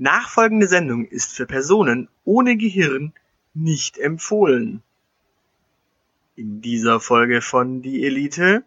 Nachfolgende 0.00 0.66
Sendung 0.66 1.04
ist 1.04 1.34
für 1.36 1.44
Personen 1.44 2.08
ohne 2.24 2.56
Gehirn 2.56 3.12
nicht 3.52 3.98
empfohlen. 3.98 4.82
In 6.36 6.62
dieser 6.62 7.00
Folge 7.00 7.42
von 7.42 7.82
Die 7.82 8.06
Elite 8.06 8.64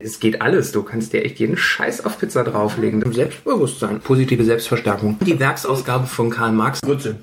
Es 0.00 0.18
geht 0.18 0.42
alles. 0.42 0.72
Du 0.72 0.82
kannst 0.82 1.12
dir 1.12 1.24
echt 1.24 1.38
jeden 1.38 1.56
Scheiß 1.56 2.04
auf 2.04 2.18
Pizza 2.18 2.42
drauflegen. 2.42 3.12
Selbstbewusstsein, 3.12 4.00
positive 4.00 4.42
Selbstverstärkung. 4.42 5.20
Die 5.20 5.38
Werksausgabe 5.38 6.08
von 6.08 6.30
Karl 6.30 6.50
Marx. 6.50 6.80
Grütze. 6.80 7.20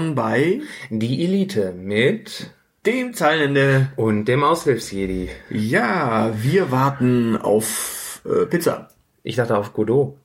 Willkommen 0.00 0.14
bei 0.14 0.60
Die 0.88 1.24
Elite 1.24 1.72
mit 1.72 2.50
dem 2.86 3.12
Zeilenende. 3.12 3.88
und 3.96 4.24
dem 4.24 4.42
Aushilfsjedi. 4.42 5.28
Ja, 5.50 6.32
wir 6.42 6.70
warten 6.70 7.36
auf 7.36 8.22
äh, 8.24 8.46
Pizza. 8.46 8.88
Ich 9.22 9.36
dachte 9.36 9.58
auf 9.58 9.74
Godot. 9.74 10.16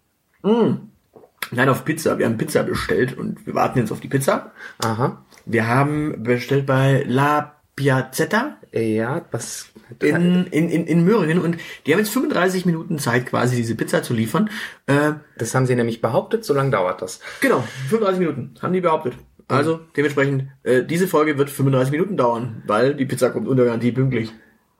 Nein, 0.43 1.69
auf 1.69 1.83
Pizza. 1.83 2.17
Wir 2.17 2.25
haben 2.25 2.37
Pizza 2.37 2.63
bestellt 2.63 3.17
und 3.17 3.45
wir 3.45 3.53
warten 3.53 3.79
jetzt 3.79 3.91
auf 3.91 3.99
die 3.99 4.07
Pizza. 4.07 4.53
Aha. 4.81 5.25
Wir 5.45 5.67
haben 5.67 6.23
bestellt 6.23 6.65
bei 6.65 7.03
La 7.05 7.55
Piazzetta 7.75 8.55
Ja, 8.71 9.25
was... 9.31 9.73
in, 10.01 10.45
in, 10.51 10.69
in, 10.69 10.87
in 10.87 11.03
Möhringen 11.03 11.39
und 11.41 11.57
die 11.85 11.91
haben 11.91 11.99
jetzt 11.99 12.13
35 12.13 12.65
Minuten 12.65 12.97
Zeit, 12.97 13.25
quasi 13.25 13.57
diese 13.57 13.75
Pizza 13.75 14.01
zu 14.03 14.13
liefern. 14.13 14.49
Äh, 14.87 15.13
Das 15.37 15.53
haben 15.53 15.65
sie 15.65 15.75
nämlich 15.75 15.99
behauptet, 15.99 16.45
so 16.45 16.53
lange 16.53 16.69
dauert 16.71 17.01
das. 17.01 17.19
genau, 17.41 17.61
35 17.89 18.19
Minuten, 18.19 18.53
haben 18.61 18.71
die 18.71 18.79
behauptet. 18.81 19.15
Also 19.47 19.79
dementsprechend, 19.95 20.49
äh, 20.63 20.83
diese 20.83 21.07
Folge 21.07 21.37
wird 21.37 21.49
35 21.49 21.91
Minuten 21.91 22.17
dauern, 22.17 22.63
weil 22.65 22.95
die 22.95 23.05
Pizza 23.05 23.29
kommt 23.29 23.47
unter 23.47 23.65
Garantie 23.65 23.91
pünktlich. 23.91 24.31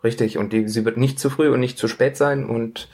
Richtig, 0.03 0.37
und 0.37 0.53
die, 0.53 0.67
sie 0.67 0.85
wird 0.85 0.97
nicht 0.97 1.19
zu 1.19 1.29
früh 1.29 1.49
und 1.49 1.59
nicht 1.59 1.77
zu 1.77 1.87
spät 1.87 2.17
sein 2.17 2.45
und 2.45 2.89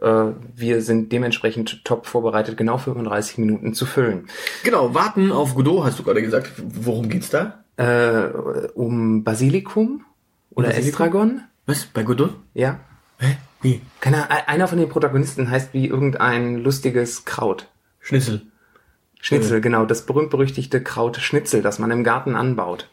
äh, 0.00 0.32
wir 0.54 0.82
sind 0.82 1.12
dementsprechend 1.12 1.84
top 1.84 2.06
vorbereitet, 2.06 2.56
genau 2.56 2.78
35 2.78 3.38
Minuten 3.38 3.74
zu 3.74 3.86
füllen. 3.86 4.26
Genau, 4.64 4.94
warten 4.94 5.32
auf 5.32 5.54
Godot, 5.54 5.84
hast 5.84 5.98
du 5.98 6.02
gerade 6.02 6.22
gesagt. 6.22 6.52
Worum 6.56 7.08
geht's 7.08 7.30
da? 7.30 7.64
Äh, 7.76 8.28
um 8.74 9.24
Basilikum 9.24 10.04
oder 10.50 10.68
Basilikum? 10.68 10.90
Estragon? 10.90 11.40
Was? 11.66 11.86
Bei 11.86 12.02
Godot? 12.02 12.34
Ja. 12.54 12.80
Hä? 13.18 13.36
Wie? 13.62 13.80
Keine, 14.00 14.28
einer 14.48 14.66
von 14.66 14.78
den 14.78 14.88
Protagonisten 14.88 15.50
heißt 15.50 15.72
wie 15.72 15.86
irgendein 15.86 16.58
lustiges 16.58 17.24
Kraut. 17.24 17.68
Schnitzel. 18.00 18.42
Schnitzel, 19.22 19.60
genau, 19.62 19.86
das 19.86 20.02
berühmt-berüchtigte 20.04 20.82
Kraut 20.82 21.16
Schnitzel, 21.16 21.62
das 21.62 21.78
man 21.78 21.90
im 21.90 22.04
Garten 22.04 22.34
anbaut. 22.34 22.88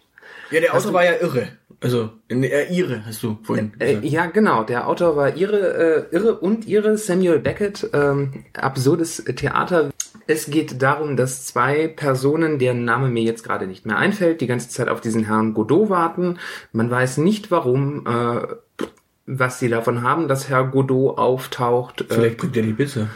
Ja, 0.52 0.62
der 0.62 0.74
Autor 0.76 0.94
war 0.94 1.04
ja 1.04 1.14
irre. 1.20 1.50
Also, 1.82 2.10
äh, 2.30 2.74
ihre, 2.74 3.06
hast 3.06 3.24
du 3.24 3.38
vorhin 3.44 3.72
Äh, 3.80 3.88
gesagt. 3.96 4.06
ja, 4.06 4.26
genau, 4.28 4.64
der 4.64 4.88
Autor 4.88 5.16
war 5.16 5.36
ihre, 5.36 6.08
äh, 6.12 6.16
irre 6.16 6.36
und 6.36 6.66
ihre 6.68 6.98
Samuel 6.98 7.40
Beckett, 7.40 7.90
ähm, 7.94 8.44
absurdes 8.54 9.24
Theater. 9.36 9.90
Es 10.28 10.48
geht 10.48 10.82
darum, 10.82 11.18
dass 11.18 11.46
zwei 11.46 11.88
Personen, 11.88 12.60
deren 12.60 12.86
Name 12.86 13.10
mir 13.10 13.24
jetzt 13.24 13.44
gerade 13.44 13.66
nicht 13.66 13.86
mehr 13.86 13.98
einfällt, 13.98 14.42
die 14.42 14.48
ganze 14.48 14.70
Zeit 14.70 14.88
auf 14.90 15.02
diesen 15.02 15.26
Herrn 15.26 15.54
Godot 15.54 15.90
warten. 15.90 16.38
Man 16.74 16.92
weiß 16.92 17.18
nicht 17.18 17.50
warum, 17.50 18.06
äh, 18.06 18.86
was 19.26 19.60
sie 19.60 19.70
davon 19.70 20.04
haben, 20.04 20.28
dass 20.28 20.50
Herr 20.50 20.66
Godot 20.66 21.18
auftaucht. 21.18 22.02
Äh, 22.02 22.14
Vielleicht 22.14 22.38
bringt 22.38 22.58
er 22.58 22.64
die 22.64 22.74
Pizza. 22.74 23.08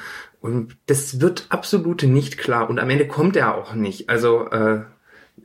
Und 0.44 0.76
das 0.88 1.22
wird 1.22 1.46
absolut 1.48 2.04
nicht 2.04 2.38
klar. 2.38 2.70
Und 2.70 2.78
am 2.78 2.90
Ende 2.90 3.08
kommt 3.08 3.38
er 3.38 3.56
auch 3.56 3.76
nicht. 3.76 4.10
Also 4.10 4.50
äh, 4.50 4.82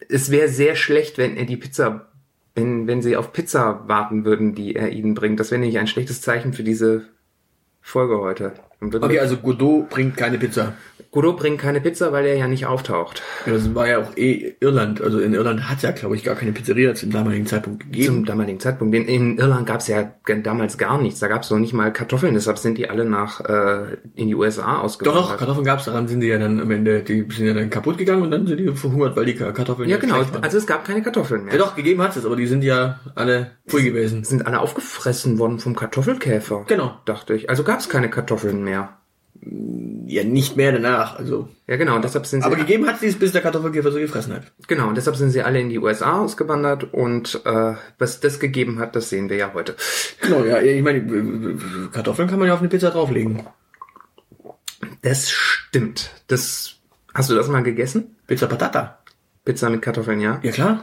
es 0.09 0.33
wäre 0.33 0.49
sehr 0.49 0.75
schlecht, 0.75 1.19
wenn 1.19 1.37
er 1.37 1.45
die 1.45 1.57
Pizza, 1.57 2.09
wenn, 2.57 2.89
wenn 2.89 3.01
sie 3.01 3.17
auf 3.17 3.33
Pizza 3.33 3.85
warten 3.87 4.25
würden, 4.25 4.57
die 4.57 4.75
er 4.75 4.91
ihnen 4.91 5.15
bringt. 5.15 5.39
Das 5.39 5.53
wäre 5.53 5.61
nämlich 5.61 5.79
ein 5.79 5.87
schlechtes 5.87 6.21
Zeichen 6.21 6.53
für 6.53 6.65
diese 6.65 7.07
Folge 7.81 8.19
heute. 8.19 8.55
Okay, 8.81 9.19
also 9.19 9.37
Godot 9.37 9.89
bringt 9.89 10.17
keine 10.17 10.39
Pizza. 10.39 10.75
Godot 11.11 11.39
bringt 11.39 11.59
keine 11.59 11.81
Pizza, 11.81 12.13
weil 12.13 12.27
er 12.27 12.37
ja 12.37 12.49
nicht 12.49 12.67
auftaucht. 12.67 13.23
Ja, 13.47 13.53
das 13.53 13.75
war 13.75 13.89
ja 13.89 13.99
auch 13.99 14.17
eh 14.17 14.55
Irland. 14.61 15.01
Also 15.01 15.21
in 15.21 15.33
Irland 15.33 15.69
hat 15.69 15.83
ja, 15.83 15.91
glaube 15.91 16.17
ich, 16.17 16.23
gar 16.23 16.35
keine 16.35 16.53
Pizzeria 16.53 16.95
zum 16.95 17.11
damaligen 17.11 17.47
Zeitpunkt 17.47 17.85
gegeben. 17.85 18.07
Zum 18.07 18.25
damaligen 18.27 18.61
Zeitpunkt. 18.61 18.95
In, 18.95 19.07
in 19.07 19.39
Irland 19.39 19.67
gab 19.67 19.81
es 19.81 19.89
ja 19.89 20.13
damals 20.43 20.77
gar 20.77 21.01
nichts. 21.01 21.19
Da 21.21 21.29
gab 21.29 21.43
es 21.43 21.51
noch 21.51 21.59
nicht 21.59 21.73
mal 21.73 21.93
Kartoffeln. 21.95 22.35
Deshalb 22.35 22.59
sind 22.59 22.77
die 22.77 22.91
alle 22.91 23.07
nach 23.07 23.41
äh, 23.41 23.97
in 24.17 24.29
die 24.29 24.35
USA 24.35 24.75
doch, 24.75 24.85
ausgewandert. 24.85 25.25
doch, 25.25 25.37
Kartoffeln 25.39 25.65
gab's, 25.65 25.87
daran 25.87 26.09
sind 26.09 26.21
die 26.21 26.27
ja 26.27 26.39
dann 26.39 26.61
am 26.61 26.71
Ende, 26.71 27.01
die 27.01 27.27
sind 27.31 27.47
ja 27.47 27.55
dann 27.55 27.71
kaputt 27.71 27.97
gegangen 27.97 28.23
und 28.23 28.31
dann 28.31 28.47
sind 28.47 28.59
die 28.59 28.69
verhungert, 28.69 29.17
weil 29.17 29.25
die 29.25 29.35
Kartoffeln 29.35 29.89
Ja, 29.89 29.97
genau. 29.97 30.23
Also 30.43 30.59
es 30.59 30.67
gab 30.67 30.85
keine 30.85 31.03
Kartoffeln 31.03 31.47
mehr. 31.47 31.55
ja 31.55 31.59
doch, 31.59 31.75
gegeben 31.75 32.03
hat's 32.03 32.17
es, 32.17 32.27
aber 32.27 32.37
die 32.37 32.47
sind 32.47 32.63
ja 32.63 33.01
alle 33.15 33.53
pfui 33.67 33.83
gewesen. 33.83 34.25
sind 34.25 34.47
alle 34.47 34.61
aufgefressen 34.61 35.39
worden 35.39 35.59
vom 35.59 35.75
Kartoffelkäfer. 35.75 36.65
Genau. 36.69 36.99
Dachte 37.07 37.35
ich. 37.35 37.49
Also 37.49 37.65
gab 37.65 37.81
es 37.81 37.89
keine 37.89 38.11
Kartoffeln 38.11 38.63
mehr. 38.63 38.68
Ja, 38.71 40.25
nicht 40.25 40.57
mehr 40.57 40.73
danach, 40.73 41.17
also. 41.19 41.49
Ja, 41.67 41.77
genau. 41.77 41.95
Und 41.97 42.05
deshalb 42.05 42.27
sind 42.27 42.41
sie 42.41 42.47
Aber 42.47 42.57
gegeben 42.57 42.87
hat 42.89 42.99
sie 42.99 43.07
es, 43.07 43.19
bis 43.19 43.33
der 43.33 43.43
Kartoffelkäfer 43.43 43.93
so 43.93 43.99
gefressen 43.99 44.33
hat. 44.35 44.43
genau. 44.67 44.89
Und 44.89 44.97
deshalb 44.97 45.17
sind 45.17 45.31
sie 45.31 45.43
alle 45.43 45.61
in 45.61 45.69
die 45.69 45.79
USA 45.79 46.19
ausgewandert. 46.21 46.93
Und 46.93 47.41
äh, 47.45 47.75
was 47.99 48.21
das 48.21 48.41
gegeben 48.41 48.79
hat, 48.81 48.97
das 48.97 49.11
sehen 49.11 49.29
wir 49.29 49.37
ja 49.37 49.53
heute. 49.55 49.77
Genau, 50.21 50.45
ja, 50.45 50.61
ich 50.61 50.83
meine, 50.83 51.03
Kartoffeln 51.93 52.29
kann 52.29 52.39
man 52.39 52.49
ja 52.49 52.55
auf 52.55 52.61
eine 52.61 52.69
Pizza 52.69 52.91
drauflegen. 52.91 53.45
Das 55.03 55.31
stimmt. 55.31 56.11
Das 56.27 56.77
hast 57.15 57.31
du 57.31 57.35
das 57.35 57.49
mal 57.49 57.63
gegessen? 57.63 58.17
Pizza 58.27 58.47
Patata. 58.47 58.99
Pizza 59.45 59.71
mit 59.71 59.83
Kartoffeln, 59.83 60.21
ja? 60.21 60.41
Ja, 60.43 60.53
klar. 60.53 60.83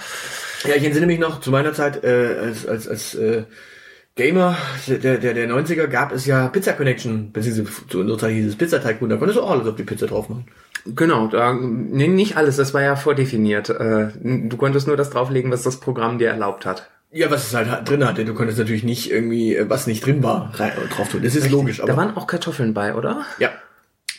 Ja, 0.68 0.76
ich 0.76 0.84
entsinne 0.84 1.08
mich 1.08 1.20
noch, 1.20 1.40
zu 1.40 1.52
meiner 1.52 1.74
Zeit 1.74 2.04
äh, 2.04 2.36
als, 2.42 2.68
als, 2.68 2.88
als 2.90 3.16
äh, 3.16 3.44
Gamer 4.16 4.58
der, 4.88 5.18
der, 5.18 5.34
der 5.34 5.50
90er 5.50 5.88
gab 5.88 6.12
es 6.12 6.26
ja 6.26 6.50
Pizza 6.50 6.74
Connection, 6.74 7.32
beziehungsweise 7.32 7.88
zu 7.88 8.02
unserer 8.02 8.18
Zeit 8.18 8.34
hieß 8.34 8.48
es 8.48 8.56
Pizza 8.58 8.82
Tycoon, 8.82 9.10
da 9.10 9.16
konntest 9.16 9.40
du 9.40 9.44
auch 9.44 9.52
alles 9.52 9.68
auf 9.68 9.78
die 9.78 9.84
Pizza 9.84 10.06
drauf 10.06 10.28
machen. 10.28 10.46
Genau, 10.86 11.28
da, 11.28 11.54
nee, 11.54 12.08
nicht 12.08 12.38
alles, 12.38 12.58
das 12.58 12.74
war 12.74 12.82
ja 12.82 12.96
vordefiniert. 12.96 13.70
Äh, 13.70 14.10
Du 14.22 14.58
konntest 14.58 14.88
nur 14.88 14.98
das 14.98 15.10
drauflegen, 15.12 15.52
was 15.52 15.64
das 15.64 15.80
Programm 15.80 16.18
dir 16.18 16.30
erlaubt 16.30 16.66
hat. 16.66 16.90
Ja, 17.12 17.30
was 17.30 17.48
es 17.48 17.54
halt 17.54 17.90
drin 17.90 18.06
hatte. 18.08 18.24
Du 18.26 18.34
konntest 18.34 18.58
natürlich 18.58 18.84
nicht 18.84 19.12
irgendwie, 19.12 19.56
äh, 19.56 19.70
was 19.70 19.86
nicht 19.88 20.06
drin 20.06 20.24
war, 20.24 20.52
drauf 20.56 21.10
tun. 21.10 21.22
Das 21.24 21.36
ist 21.36 21.50
logisch, 21.52 21.80
aber. 21.82 21.92
Da 21.92 21.98
waren 21.98 22.16
auch 22.18 22.26
Kartoffeln 22.28 22.74
bei, 22.74 22.96
oder? 22.96 23.26
ja. 23.40 23.50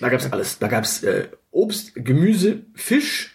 Da 0.00 0.08
gab's 0.08 0.32
alles. 0.32 0.58
Da 0.58 0.66
gab's 0.66 1.02
äh, 1.04 1.28
Obst, 1.52 1.92
Gemüse, 1.94 2.62
Fisch, 2.74 3.30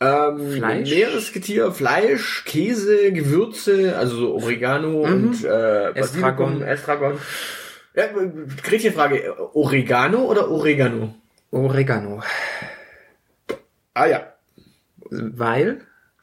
Ähm, 0.00 0.52
Fleisch? 0.52 0.90
Meeresgetier, 0.90 1.70
Fleisch, 1.72 2.44
Käse, 2.46 3.12
Gewürze, 3.12 3.96
also 3.98 4.16
so 4.16 4.34
Oregano 4.34 5.02
und 5.02 5.44
äh, 5.44 5.90
Estragon. 5.92 6.62
Estragon. 6.62 7.18
Ja, 7.94 8.04
Gretchenfrage, 8.62 9.34
Oregano 9.54 10.24
oder 10.24 10.50
Oregano? 10.50 11.14
Oregano. 11.52 12.22
Ah 13.94 14.06
ja. 14.06 14.32
Weil? 15.10 15.82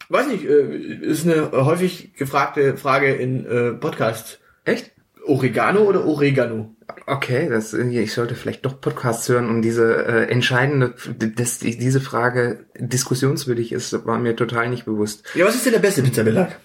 Weiß 0.09 0.27
nicht, 0.27 0.43
äh, 0.43 0.75
ist 0.75 1.25
eine 1.25 1.51
häufig 1.51 2.15
gefragte 2.15 2.75
Frage 2.77 3.13
in 3.13 3.45
äh, 3.45 3.71
Podcasts. 3.73 4.39
Echt? 4.65 4.91
Oregano 5.25 5.81
oder 5.81 6.05
Oregano? 6.05 6.75
Okay, 7.05 7.47
das, 7.49 7.73
ich 7.75 8.13
sollte 8.13 8.33
vielleicht 8.33 8.65
doch 8.65 8.81
Podcasts 8.81 9.29
hören, 9.29 9.47
um 9.49 9.61
diese 9.61 10.07
äh, 10.07 10.31
entscheidende, 10.31 10.95
dass 11.35 11.59
die- 11.59 11.77
diese 11.77 12.01
Frage 12.01 12.65
diskussionswürdig 12.79 13.71
ist, 13.71 14.05
war 14.07 14.17
mir 14.17 14.35
total 14.35 14.69
nicht 14.69 14.85
bewusst. 14.85 15.23
Ja, 15.35 15.45
was 15.45 15.53
ist 15.55 15.65
denn 15.67 15.73
der 15.73 15.79
beste 15.79 16.01
Pizzabelag? 16.01 16.57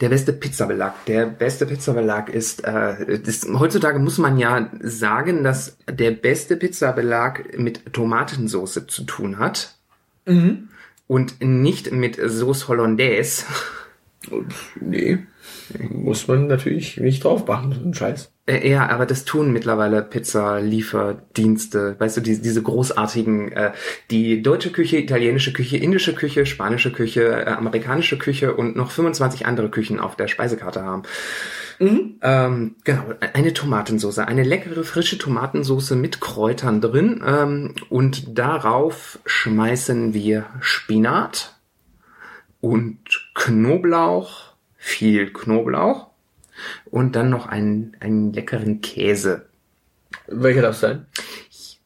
Der 0.00 0.08
beste 0.08 0.32
Pizzabelag. 0.32 1.04
Der 1.06 1.26
beste 1.26 1.66
Pizzabelag 1.66 2.30
ist, 2.30 2.64
äh, 2.64 3.18
das, 3.18 3.46
heutzutage 3.52 3.98
muss 3.98 4.16
man 4.16 4.38
ja 4.38 4.70
sagen, 4.80 5.44
dass 5.44 5.76
der 5.90 6.12
beste 6.12 6.56
Pizzabelag 6.56 7.58
mit 7.58 7.92
Tomatensauce 7.92 8.86
zu 8.86 9.04
tun 9.04 9.38
hat. 9.38 9.76
Und 11.06 11.42
nicht 11.42 11.92
mit 11.92 12.18
Sauce 12.24 12.68
Hollandaise. 12.68 13.44
Nee, 14.80 15.26
muss 15.88 16.28
man 16.28 16.46
natürlich 16.46 16.98
nicht 16.98 17.24
drauf 17.24 17.46
machen, 17.46 17.72
so 17.72 17.88
ein 17.88 17.94
Scheiß. 17.94 18.32
Äh, 18.46 18.68
ja, 18.70 18.88
aber 18.88 19.06
das 19.06 19.24
tun 19.24 19.52
mittlerweile 19.52 20.02
Pizza-Lieferdienste. 20.02 21.96
Weißt 21.98 22.16
du, 22.16 22.20
die, 22.20 22.40
diese 22.40 22.62
großartigen, 22.62 23.52
äh, 23.52 23.72
die 24.10 24.42
deutsche 24.42 24.72
Küche, 24.72 24.98
italienische 24.98 25.52
Küche, 25.52 25.76
indische 25.76 26.14
Küche, 26.14 26.46
spanische 26.46 26.92
Küche, 26.92 27.44
äh, 27.46 27.50
amerikanische 27.50 28.18
Küche 28.18 28.54
und 28.54 28.76
noch 28.76 28.90
25 28.90 29.46
andere 29.46 29.70
Küchen 29.70 30.00
auf 30.00 30.16
der 30.16 30.28
Speisekarte 30.28 30.82
haben. 30.82 31.04
Ähm, 31.80 32.76
genau, 32.84 33.04
eine 33.32 33.54
Tomatensauce, 33.54 34.18
eine 34.18 34.42
leckere 34.42 34.84
frische 34.84 35.16
Tomatensauce 35.16 35.92
mit 35.92 36.20
Kräutern 36.20 36.82
drin 36.82 37.22
ähm, 37.26 37.74
und 37.88 38.38
darauf 38.38 39.18
schmeißen 39.24 40.12
wir 40.12 40.44
Spinat 40.60 41.58
und 42.60 42.98
Knoblauch, 43.34 44.49
viel 44.80 45.30
Knoblauch 45.32 46.08
und 46.86 47.14
dann 47.14 47.30
noch 47.30 47.46
einen, 47.46 47.96
einen 48.00 48.32
leckeren 48.32 48.80
Käse. 48.80 49.46
Welcher 50.26 50.62
darf 50.62 50.76
sein? 50.76 51.06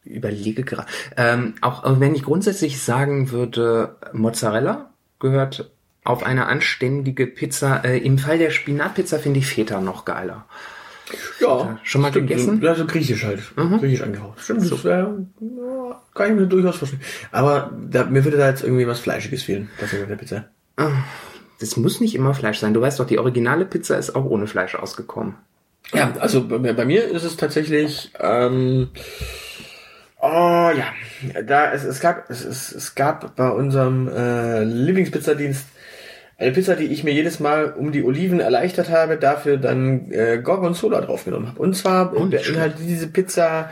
Überlege 0.05 0.62
gerade. 0.62 0.88
Ähm, 1.17 1.55
auch 1.61 1.82
wenn 2.00 2.14
ich 2.14 2.23
grundsätzlich 2.23 2.81
sagen 2.81 3.31
würde, 3.31 3.96
Mozzarella 4.12 4.91
gehört 5.19 5.70
auf 6.05 6.23
eine 6.23 6.46
anständige 6.46 7.26
Pizza. 7.26 7.85
Äh, 7.85 7.99
Im 7.99 8.19
Fall 8.19 8.38
der 8.38 8.50
Spinatpizza 8.50 9.19
finde 9.19 9.40
ich 9.40 9.47
Feta 9.47 9.81
noch 9.81 10.05
geiler. 10.05 10.47
Ja. 11.40 11.79
Schon 11.82 12.00
mal 12.02 12.11
stimmt, 12.11 12.29
gegessen? 12.29 12.62
Ja, 12.62 12.75
so 12.75 12.87
griechisch 12.87 13.25
halt. 13.25 13.43
Griechisch 13.56 14.02
angehaucht. 14.02 14.40
Stimmt, 14.40 14.70
das 14.70 14.85
wäre, 14.85 15.26
ja, 15.40 16.02
kann 16.14 16.31
ich 16.31 16.37
mir 16.37 16.47
durchaus 16.47 16.76
vorstellen. 16.76 17.02
Aber 17.32 17.73
da, 17.90 18.05
mir 18.05 18.25
würde 18.25 18.37
da 18.37 18.49
jetzt 18.49 18.62
irgendwie 18.62 18.87
was 18.87 19.00
Fleischiges 19.00 19.43
fehlen, 19.43 19.70
das 19.81 19.93
auf 19.93 20.06
der 20.08 20.17
Pizza. 20.17 20.49
Das 21.64 21.76
muss 21.78 22.00
nicht 22.00 22.14
immer 22.14 22.34
Fleisch 22.34 22.58
sein. 22.58 22.75
Du 22.75 22.81
weißt 22.82 23.00
doch, 23.00 23.06
die 23.06 23.19
originale 23.19 23.64
Pizza 23.64 23.96
ist 23.96 24.14
auch 24.14 24.26
ohne 24.26 24.46
Fleisch 24.46 24.75
ausgekommen. 24.75 25.34
Ja, 25.94 26.12
also 26.19 26.46
bei, 26.46 26.58
mir- 26.58 26.75
bei 26.75 26.84
mir 26.84 27.05
ist 27.05 27.25
es 27.25 27.37
tatsächlich, 27.38 28.12
ähm, 28.20 28.88
oh 30.20 30.70
ja, 30.76 30.87
da 31.46 31.72
es, 31.72 31.84
es 31.84 32.00
gab 32.00 32.28
es, 32.31 32.44
es, 32.44 32.72
es 32.72 32.94
gab 32.94 33.34
bei 33.37 33.49
unserem 33.50 34.08
äh, 34.08 34.64
Lieblingspizzadienst 34.64 35.64
eine 36.37 36.52
Pizza, 36.52 36.75
die 36.76 36.87
ich 36.87 37.05
mir 37.05 37.12
jedes 37.14 37.38
Mal 37.40 37.72
um 37.72 37.93
die 37.93 38.02
Oliven 38.02 38.40
erleichtert 38.40 38.90
habe, 38.90 39.16
dafür 39.16 39.56
dann 39.56 40.11
äh, 40.11 40.40
Gorgonzola 40.43 41.00
draufgenommen 41.00 41.49
habe. 41.49 41.61
Und 41.61 41.76
zwar 41.76 42.12
Oh, 42.14 42.26
beinhaltet 42.26 42.81
diese 42.87 43.06
Pizza 43.06 43.70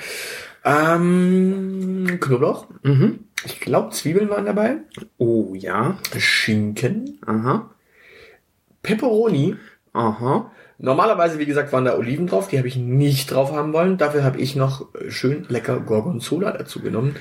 ähm, 0.64 2.18
Knoblauch. 2.20 2.66
Mhm. 2.82 3.20
Ich 3.44 3.60
glaube, 3.60 3.90
Zwiebeln 3.90 4.30
waren 4.30 4.46
dabei. 4.46 4.76
Oh 5.18 5.54
ja. 5.56 5.96
Schinken. 6.16 7.18
Aha. 7.26 7.68
Pepperoni. 8.82 9.56
Aha. 9.93 10.50
Normalerweise, 10.79 11.38
wie 11.38 11.46
gesagt, 11.46 11.73
waren 11.73 11.84
da 11.84 11.96
Oliven 11.96 12.26
drauf, 12.26 12.49
die 12.49 12.58
habe 12.58 12.67
ich 12.67 12.76
nicht 12.76 13.31
drauf 13.31 13.52
haben 13.52 13.73
wollen. 13.73 13.99
Dafür 13.99 14.25
habe 14.25 14.40
ich 14.40 14.56
noch 14.56 14.93
äh, 14.94 15.11
schön 15.11 15.46
lecker 15.49 15.79
Gorgonzola 15.81 16.50
dazu 16.52 16.81
genommen, 16.81 17.17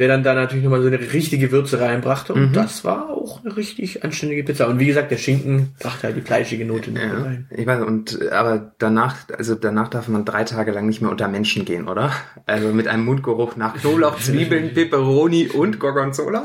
der 0.00 0.08
dann 0.08 0.22
da 0.22 0.32
natürlich 0.32 0.64
nochmal 0.64 0.80
so 0.80 0.86
eine 0.88 0.98
richtige 0.98 1.52
Würze 1.52 1.78
reinbrachte. 1.78 2.32
Und 2.32 2.56
das 2.56 2.84
war 2.86 3.10
auch 3.10 3.44
eine 3.44 3.54
richtig 3.54 4.02
anständige 4.02 4.42
Pizza. 4.42 4.66
Und 4.66 4.78
wie 4.78 4.86
gesagt, 4.86 5.10
der 5.10 5.18
Schinken 5.18 5.74
brachte 5.78 6.04
halt 6.06 6.16
die 6.16 6.22
fleischige 6.22 6.64
Note 6.64 6.90
Ja, 6.90 7.22
rein. 7.22 7.46
ich 7.54 7.66
weiß, 7.66 7.82
und 7.82 8.32
aber 8.32 8.72
danach, 8.78 9.16
also 9.36 9.54
danach 9.54 9.88
darf 9.88 10.08
man 10.08 10.24
drei 10.24 10.44
Tage 10.44 10.72
lang 10.72 10.86
nicht 10.86 11.02
mehr 11.02 11.10
unter 11.10 11.28
Menschen 11.28 11.66
gehen, 11.66 11.86
oder? 11.86 12.10
Also 12.46 12.68
mit 12.72 12.88
einem 12.88 13.04
Mundgeruch 13.04 13.56
nach 13.56 13.74
Knoblauch, 13.74 14.18
Zwiebeln, 14.20 14.72
Peperoni 14.72 15.48
und 15.48 15.78
Gorgonzola. 15.78 16.44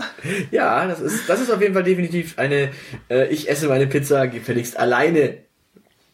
Ja, 0.52 0.86
das 0.86 1.00
ist, 1.00 1.30
das 1.30 1.40
ist 1.40 1.50
auf 1.50 1.62
jeden 1.62 1.74
Fall 1.74 1.84
definitiv 1.84 2.38
eine, 2.38 2.72
äh, 3.10 3.30
ich 3.30 3.50
esse 3.50 3.70
meine 3.70 3.88
Pizza 3.88 4.28
gefälligst 4.28 4.78
alleine 4.78 5.38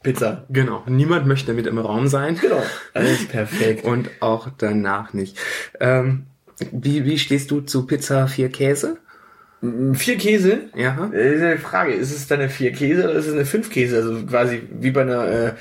Pizza. 0.03 0.45
Genau. 0.49 0.83
Niemand 0.85 1.25
möchte 1.25 1.53
mit 1.53 1.65
im 1.65 1.79
Raum 1.79 2.07
sein. 2.07 2.37
Genau. 2.39 2.61
Alles 2.93 3.27
perfekt. 3.27 3.83
Und 3.83 4.09
auch 4.19 4.47
danach 4.57 5.13
nicht. 5.13 5.37
Ähm, 5.79 6.27
wie, 6.71 7.05
wie 7.05 7.17
stehst 7.17 7.51
du 7.51 7.61
zu 7.61 7.85
Pizza 7.85 8.27
vier 8.27 8.49
Käse? 8.49 8.97
Vier 9.93 10.17
Käse. 10.17 10.59
Ja. 10.75 11.11
Äh, 11.13 11.35
ist 11.35 11.41
eine 11.41 11.57
Frage, 11.57 11.93
ist 11.93 12.11
es 12.11 12.27
dann 12.27 12.39
eine 12.39 12.49
vier 12.49 12.71
Käse 12.71 13.03
oder 13.03 13.13
ist 13.13 13.27
es 13.27 13.33
eine 13.33 13.45
fünf 13.45 13.69
Käse? 13.69 13.97
Also 13.97 14.25
quasi 14.25 14.63
wie 14.79 14.91
bei 14.91 15.01
einer 15.01 15.27
äh, 15.27 15.53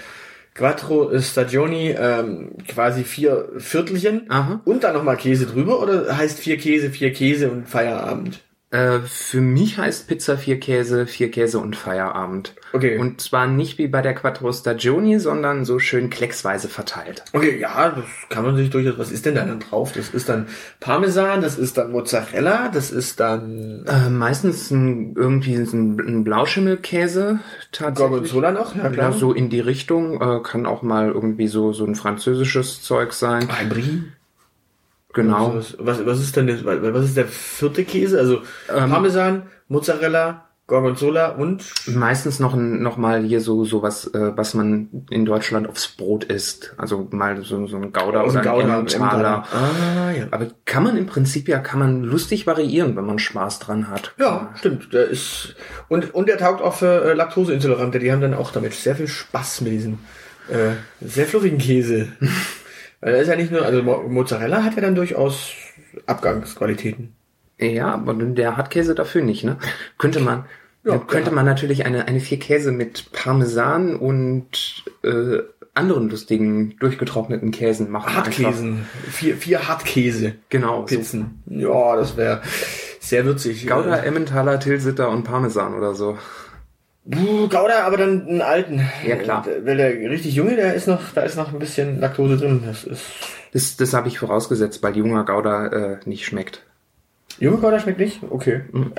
Quattro 0.54 1.18
Stagioni, 1.20 1.94
ähm, 1.98 2.52
quasi 2.66 3.04
vier 3.04 3.48
Viertelchen 3.58 4.30
Aha. 4.30 4.60
und 4.64 4.84
dann 4.84 4.94
nochmal 4.94 5.16
Käse 5.16 5.46
drüber 5.46 5.80
oder 5.80 6.16
heißt 6.16 6.38
vier 6.38 6.56
Käse, 6.56 6.90
vier 6.90 7.12
Käse 7.12 7.50
und 7.50 7.68
Feierabend? 7.68 8.40
Äh, 8.72 9.00
für 9.00 9.40
mich 9.40 9.78
heißt 9.78 10.06
Pizza 10.06 10.36
vier 10.38 10.60
Käse, 10.60 11.06
vier 11.08 11.30
Käse 11.32 11.58
und 11.58 11.74
Feierabend. 11.74 12.54
Okay. 12.72 12.98
Und 12.98 13.20
zwar 13.20 13.48
nicht 13.48 13.78
wie 13.78 13.88
bei 13.88 14.00
der 14.00 14.14
Quattro 14.14 14.52
Stagioni, 14.52 15.18
sondern 15.18 15.64
so 15.64 15.80
schön 15.80 16.08
klecksweise 16.08 16.68
verteilt. 16.68 17.24
Okay, 17.32 17.58
ja, 17.58 17.88
das 17.90 18.04
kann 18.28 18.44
man 18.44 18.56
sich 18.56 18.70
durchaus, 18.70 18.96
was 18.96 19.10
ist 19.10 19.26
denn 19.26 19.34
da 19.34 19.44
dann 19.44 19.58
drauf? 19.58 19.92
Das 19.92 20.10
ist 20.10 20.28
dann 20.28 20.46
Parmesan, 20.78 21.40
das 21.42 21.58
ist 21.58 21.78
dann 21.78 21.90
Mozzarella, 21.90 22.68
das 22.72 22.92
ist 22.92 23.18
dann 23.18 23.84
Äh, 23.88 24.08
meistens 24.08 24.70
ein, 24.70 25.14
irgendwie 25.16 25.54
ein, 25.56 25.98
ein 25.98 26.22
Blauschimmelkäse 26.22 27.40
tatsächlich. 27.72 28.08
Gorgonzola 28.08 28.52
noch, 28.52 28.76
ja 28.76 28.88
Ja, 28.92 29.10
so 29.10 29.32
in 29.32 29.50
die 29.50 29.60
Richtung. 29.60 30.20
Äh, 30.20 30.40
kann 30.44 30.66
auch 30.66 30.82
mal 30.82 31.08
irgendwie 31.10 31.48
so, 31.48 31.72
so 31.72 31.84
ein 31.84 31.96
französisches 31.96 32.82
Zeug 32.82 33.14
sein. 33.14 33.48
Ein 33.50 33.68
Brie. 33.68 34.04
Genau. 35.12 35.54
Was, 35.56 35.76
was, 35.78 36.06
was 36.06 36.20
ist 36.20 36.36
denn 36.36 36.46
das, 36.46 36.64
was 36.64 37.04
ist 37.04 37.16
der 37.16 37.26
vierte 37.26 37.84
Käse? 37.84 38.18
Also 38.18 38.42
Ähm, 38.74 38.90
Parmesan, 38.90 39.42
Mozzarella, 39.68 40.44
Gorgonzola 40.68 41.30
und 41.30 41.64
Meistens 41.88 42.38
noch, 42.38 42.54
ein- 42.54 42.80
noch 42.80 42.96
mal 42.96 43.22
hier 43.24 43.40
so, 43.40 43.64
so 43.64 43.82
was, 43.82 44.06
äh, 44.14 44.36
was 44.36 44.54
man 44.54 45.04
in 45.10 45.24
Deutschland 45.24 45.68
aufs 45.68 45.88
Brot 45.88 46.22
isst. 46.22 46.74
Also 46.76 47.08
mal 47.10 47.42
so, 47.42 47.66
so 47.66 47.76
ein 47.76 47.90
Gouda 47.92 48.22
oder 48.22 48.38
ein 48.38 48.44
Gouda, 48.44 48.78
Emmentaler. 48.78 49.44
Ah, 49.52 50.12
ja. 50.16 50.26
Aber 50.30 50.46
kann 50.66 50.84
man 50.84 50.96
im 50.96 51.06
Prinzip 51.06 51.48
ja, 51.48 51.58
kann 51.58 51.80
man 51.80 52.04
lustig 52.04 52.46
variieren, 52.46 52.94
wenn 52.94 53.04
man 53.04 53.18
Spaß 53.18 53.58
dran 53.58 53.88
hat. 53.90 54.12
Ja, 54.16 54.50
stimmt. 54.54 54.92
Der 54.92 55.08
ist 55.08 55.56
und 55.88 56.14
und 56.14 56.28
der 56.28 56.38
taugt 56.38 56.62
auch 56.62 56.74
für 56.74 57.02
äh, 57.04 57.14
Laktoseintolerante. 57.14 57.98
Die 57.98 58.12
haben 58.12 58.20
dann 58.20 58.34
auch 58.34 58.52
damit 58.52 58.72
sehr 58.74 58.94
viel 58.94 59.08
Spaß 59.08 59.62
mit 59.62 59.72
diesem 59.72 59.98
äh, 60.48 60.74
sehr 61.04 61.26
fluffigen 61.26 61.58
Käse. 61.58 62.08
Weil 63.00 63.14
er 63.14 63.22
ist 63.22 63.28
ja 63.28 63.36
nicht 63.36 63.50
nur, 63.50 63.64
also 63.64 63.82
Mo- 63.82 64.04
Mozzarella 64.08 64.62
hat 64.62 64.74
ja 64.74 64.82
dann 64.82 64.94
durchaus 64.94 65.52
Abgangsqualitäten. 66.06 67.14
Ja, 67.58 67.92
aber 67.94 68.14
der 68.14 68.56
Hartkäse 68.56 68.94
dafür 68.94 69.22
nicht, 69.22 69.44
ne? 69.44 69.58
Könnte 69.98 70.20
man, 70.20 70.44
Ja, 70.84 70.98
könnte 70.98 71.30
ja. 71.30 71.34
man 71.36 71.44
natürlich 71.44 71.84
eine, 71.86 72.08
eine 72.08 72.20
vier 72.20 72.38
Käse 72.38 72.72
mit 72.72 73.12
Parmesan 73.12 73.96
und 73.96 74.84
äh, 75.02 75.38
anderen 75.74 76.08
lustigen, 76.10 76.76
durchgetrockneten 76.78 77.50
Käsen 77.52 77.90
machen. 77.90 78.14
Hartkäsen, 78.14 78.86
vier 79.10 79.36
vier 79.36 79.68
Hartkäse 79.68 80.34
Genau. 80.48 80.80
So 80.86 80.96
Pizzen. 80.96 81.42
Ja, 81.46 81.96
das 81.96 82.16
wäre 82.16 82.42
sehr 82.98 83.24
würzig. 83.24 83.66
Gouda, 83.66 83.96
Emmentaler, 84.02 84.58
Tilsiter 84.58 85.10
und 85.10 85.24
Parmesan 85.24 85.74
oder 85.74 85.94
so. 85.94 86.18
Puh, 87.08 87.48
Gouda, 87.48 87.84
aber 87.86 87.96
dann 87.96 88.26
einen 88.26 88.42
alten. 88.42 88.86
Ja, 89.06 89.16
klar. 89.16 89.46
Äh, 89.46 89.64
Weil 89.64 89.76
der 89.76 90.10
richtig 90.10 90.34
junge, 90.34 90.56
der 90.56 90.74
ist 90.74 90.86
noch, 90.86 91.00
da 91.14 91.22
ist 91.22 91.36
noch 91.36 91.52
ein 91.52 91.58
bisschen 91.58 91.98
Laktose 92.00 92.36
drin. 92.36 92.62
Das 92.66 92.84
ist 92.84 93.02
Das, 93.52 93.76
das 93.76 93.94
habe 93.94 94.08
ich 94.08 94.18
vorausgesetzt, 94.18 94.82
weil 94.82 94.96
junger 94.96 95.24
Gouda 95.24 95.66
äh, 95.68 95.98
nicht 96.04 96.24
schmeckt. 96.26 96.62
junge 97.38 97.56
Gouda 97.58 97.80
schmeckt 97.80 97.98
nicht. 98.00 98.20
Okay. 98.28 98.62
Mhm. 98.72 98.92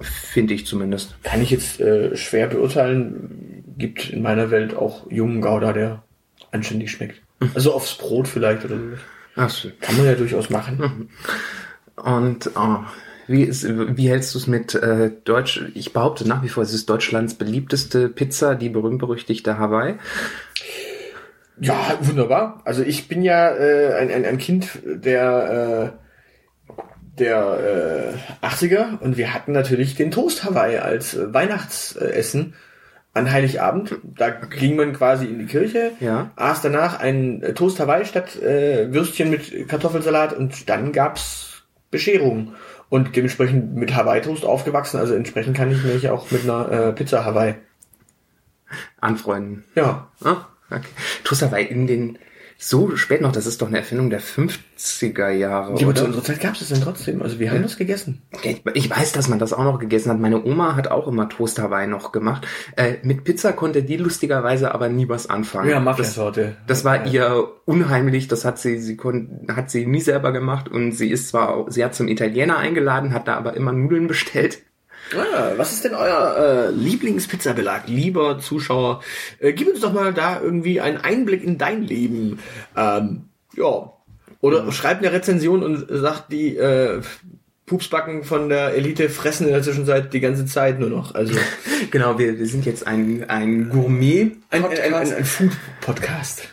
Finde 0.00 0.54
ich 0.54 0.66
zumindest. 0.66 1.14
kann 1.22 1.40
ich 1.42 1.50
jetzt 1.50 1.80
äh, 1.80 2.16
schwer 2.16 2.48
beurteilen. 2.48 3.62
Gibt 3.78 4.10
in 4.10 4.22
meiner 4.22 4.50
Welt 4.50 4.74
auch 4.76 5.10
jungen 5.10 5.40
Gouda, 5.40 5.72
der 5.72 6.02
anständig 6.50 6.90
schmeckt. 6.90 7.22
Also 7.54 7.72
aufs 7.72 7.94
Brot 7.96 8.28
vielleicht 8.28 8.64
oder 8.64 8.76
so. 8.76 8.82
Ach 9.36 9.48
so. 9.50 9.70
Kann 9.80 9.96
man 9.96 10.06
ja 10.06 10.14
durchaus 10.14 10.50
machen. 10.50 11.08
Und 11.96 12.50
oh, 12.56 12.78
Wie, 13.26 13.42
ist, 13.44 13.64
wie 13.68 14.08
hältst 14.10 14.34
du 14.34 14.38
es 14.38 14.46
mit 14.46 14.74
äh, 14.74 15.10
Deutsch? 15.24 15.62
Ich 15.74 15.92
behaupte 15.92 16.26
nach 16.26 16.42
wie 16.42 16.48
vor, 16.48 16.62
es 16.62 16.72
ist 16.74 16.88
Deutschlands 16.90 17.34
beliebteste 17.34 18.08
Pizza, 18.08 18.54
die 18.54 18.68
berühmt-berüchtigte 18.68 19.58
Hawaii. 19.58 19.94
Ja, 21.60 21.98
wunderbar. 22.00 22.60
Also 22.64 22.82
ich 22.82 23.08
bin 23.08 23.22
ja 23.22 23.50
äh, 23.54 23.94
ein, 23.94 24.10
ein, 24.10 24.24
ein 24.24 24.38
Kind 24.38 24.68
der 24.84 25.92
äh, 25.94 26.02
der 27.18 28.14
äh, 28.42 28.46
80er 28.46 28.98
und 29.00 29.16
wir 29.18 29.34
hatten 29.34 29.52
natürlich 29.52 29.94
den 29.94 30.10
Toast 30.10 30.44
Hawaii 30.44 30.78
als 30.78 31.14
äh, 31.14 31.32
Weihnachtsessen 31.32 32.54
an 33.12 33.30
Heiligabend. 33.30 33.96
Da 34.02 34.30
ging 34.30 34.76
man 34.76 34.94
quasi 34.94 35.26
in 35.26 35.38
die 35.38 35.44
Kirche, 35.44 35.92
Ja. 36.00 36.30
aß 36.36 36.62
danach 36.62 36.98
ein 37.00 37.42
äh, 37.42 37.52
Toast 37.52 37.78
Hawaii 37.80 38.06
statt 38.06 38.40
äh, 38.40 38.92
Würstchen 38.94 39.28
mit 39.30 39.68
Kartoffelsalat 39.68 40.32
und 40.32 40.70
dann 40.70 40.92
gab's 40.92 41.62
Bescherung. 41.90 42.54
Und 42.92 43.16
dementsprechend 43.16 43.74
mit 43.74 43.96
Hawaii-Toast 43.96 44.44
aufgewachsen, 44.44 45.00
also 45.00 45.14
entsprechend 45.14 45.56
kann 45.56 45.70
ich 45.70 45.82
mich 45.82 46.10
auch 46.10 46.30
mit 46.30 46.42
einer 46.42 46.70
äh, 46.70 46.92
Pizza 46.92 47.24
Hawaii. 47.24 47.54
Anfreunden. 49.00 49.64
Ja. 49.74 50.08
Ah, 50.22 50.48
okay. 50.70 50.90
Toast 51.24 51.40
Hawaii 51.40 51.64
in 51.64 51.86
den 51.86 52.18
so 52.64 52.94
spät 52.96 53.20
noch, 53.20 53.32
das 53.32 53.46
ist 53.46 53.60
doch 53.60 53.66
eine 53.66 53.78
Erfindung 53.78 54.08
der 54.08 54.20
50er 54.20 55.30
Jahre, 55.30 55.76
Ja, 55.80 55.86
aber 55.86 55.96
zu 55.96 56.04
unserer 56.04 56.22
Zeit 56.22 56.40
gab's 56.40 56.60
das 56.60 56.68
dann 56.68 56.80
trotzdem. 56.80 57.20
Also 57.20 57.40
wir 57.40 57.50
haben 57.50 57.62
das 57.62 57.76
gegessen. 57.76 58.22
Ich, 58.44 58.62
ich 58.74 58.88
weiß, 58.88 59.10
dass 59.10 59.28
man 59.28 59.40
das 59.40 59.52
auch 59.52 59.64
noch 59.64 59.80
gegessen 59.80 60.10
hat. 60.10 60.20
Meine 60.20 60.44
Oma 60.44 60.76
hat 60.76 60.86
auch 60.86 61.08
immer 61.08 61.28
Toast 61.28 61.58
Hawaii 61.58 61.88
noch 61.88 62.12
gemacht. 62.12 62.46
Äh, 62.76 62.94
mit 63.02 63.24
Pizza 63.24 63.52
konnte 63.52 63.82
die 63.82 63.96
lustigerweise 63.96 64.72
aber 64.72 64.88
nie 64.88 65.08
was 65.08 65.28
anfangen. 65.28 65.70
Ja, 65.70 65.76
das, 65.76 65.84
Mafia-Sorte. 65.84 66.56
das 66.68 66.84
war 66.84 67.04
ihr 67.06 67.48
unheimlich. 67.64 68.28
Das 68.28 68.44
hat 68.44 68.60
sie, 68.60 68.78
sie 68.78 68.96
kon, 68.96 69.44
hat 69.52 69.68
sie 69.68 69.84
nie 69.84 70.00
selber 70.00 70.30
gemacht 70.32 70.68
und 70.68 70.92
sie 70.92 71.10
ist 71.10 71.28
zwar, 71.28 71.68
sie 71.68 71.84
hat 71.84 71.96
zum 71.96 72.06
Italiener 72.06 72.58
eingeladen, 72.58 73.12
hat 73.12 73.26
da 73.26 73.34
aber 73.34 73.54
immer 73.54 73.72
Nudeln 73.72 74.06
bestellt. 74.06 74.60
Ah, 75.16 75.52
was 75.56 75.72
ist 75.72 75.84
denn 75.84 75.94
euer 75.94 76.36
äh, 76.36 76.70
Lieblingspizzabelag, 76.70 77.86
lieber 77.86 78.38
Zuschauer? 78.38 79.02
Äh, 79.38 79.52
gib 79.52 79.68
uns 79.68 79.80
doch 79.80 79.92
mal 79.92 80.12
da 80.12 80.40
irgendwie 80.40 80.80
einen 80.80 80.98
Einblick 80.98 81.42
in 81.42 81.58
dein 81.58 81.82
Leben. 81.82 82.38
Ähm, 82.76 83.24
ja. 83.56 83.92
Oder 84.40 84.72
schreib 84.72 84.98
eine 84.98 85.12
Rezension 85.12 85.62
und 85.62 85.86
sagt, 85.88 86.32
die 86.32 86.56
äh, 86.56 87.00
Pupsbacken 87.66 88.24
von 88.24 88.48
der 88.48 88.74
Elite 88.74 89.08
fressen 89.08 89.46
in 89.46 89.52
der 89.52 89.62
Zwischenzeit 89.62 90.12
die 90.12 90.20
ganze 90.20 90.46
Zeit 90.46 90.80
nur 90.80 90.90
noch. 90.90 91.14
Also 91.14 91.34
Genau, 91.90 92.18
wir, 92.18 92.38
wir 92.38 92.46
sind 92.46 92.64
jetzt 92.66 92.86
ein, 92.86 93.28
ein 93.28 93.68
Gourmet. 93.68 94.32
ein, 94.50 94.64
ein, 94.64 94.78
ein, 94.78 94.94
ein, 94.94 95.12
ein 95.12 95.24
Food-Podcast. 95.24 96.48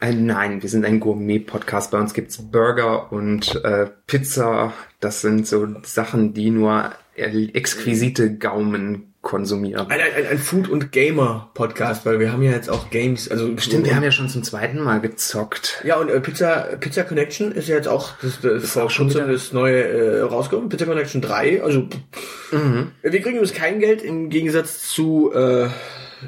Ein, 0.00 0.26
nein, 0.26 0.62
wir 0.62 0.68
sind 0.68 0.84
ein 0.84 0.98
Gourmet-Podcast. 0.98 1.92
Bei 1.92 1.98
uns 1.98 2.12
gibt's 2.14 2.38
Burger 2.38 3.12
und 3.12 3.54
äh, 3.64 3.86
Pizza. 4.06 4.72
Das 4.98 5.20
sind 5.20 5.46
so 5.46 5.68
Sachen, 5.84 6.34
die 6.34 6.50
nur 6.50 6.92
exquisite 7.14 8.36
Gaumen 8.36 9.08
konsumieren. 9.20 9.86
Ein, 9.88 10.00
ein, 10.00 10.26
ein 10.32 10.38
Food- 10.38 10.68
und 10.68 10.90
Gamer-Podcast, 10.90 12.04
weil 12.04 12.18
wir 12.18 12.32
haben 12.32 12.42
ja 12.42 12.50
jetzt 12.50 12.68
auch 12.68 12.90
Games. 12.90 13.30
Also 13.30 13.56
Stimmt, 13.56 13.86
wir 13.86 13.94
haben 13.94 14.02
ja 14.02 14.10
schon 14.10 14.28
zum 14.28 14.42
zweiten 14.42 14.80
Mal 14.80 15.00
gezockt. 15.00 15.80
Ja, 15.84 15.96
und 16.00 16.08
äh, 16.08 16.20
Pizza, 16.20 16.76
Pizza 16.80 17.04
Connection 17.04 17.52
ist 17.52 17.68
ja 17.68 17.76
jetzt 17.76 17.86
auch, 17.86 18.14
das, 18.20 18.40
das 18.40 18.64
ist 18.64 18.76
auch 18.76 18.90
schon 18.90 19.10
wieder- 19.10 19.28
das 19.28 19.52
neue 19.52 19.82
äh, 19.84 20.20
rausgekommen. 20.22 20.68
Pizza 20.70 20.86
Connection 20.86 21.20
3, 21.22 21.62
also 21.62 21.88
Mhm. 22.50 22.88
wir 23.02 23.10
kriegen 23.10 23.36
übrigens 23.36 23.54
kein 23.54 23.78
Geld 23.78 24.02
im 24.02 24.28
Gegensatz 24.28 24.88
zu 24.88 25.32
äh, 25.32 25.64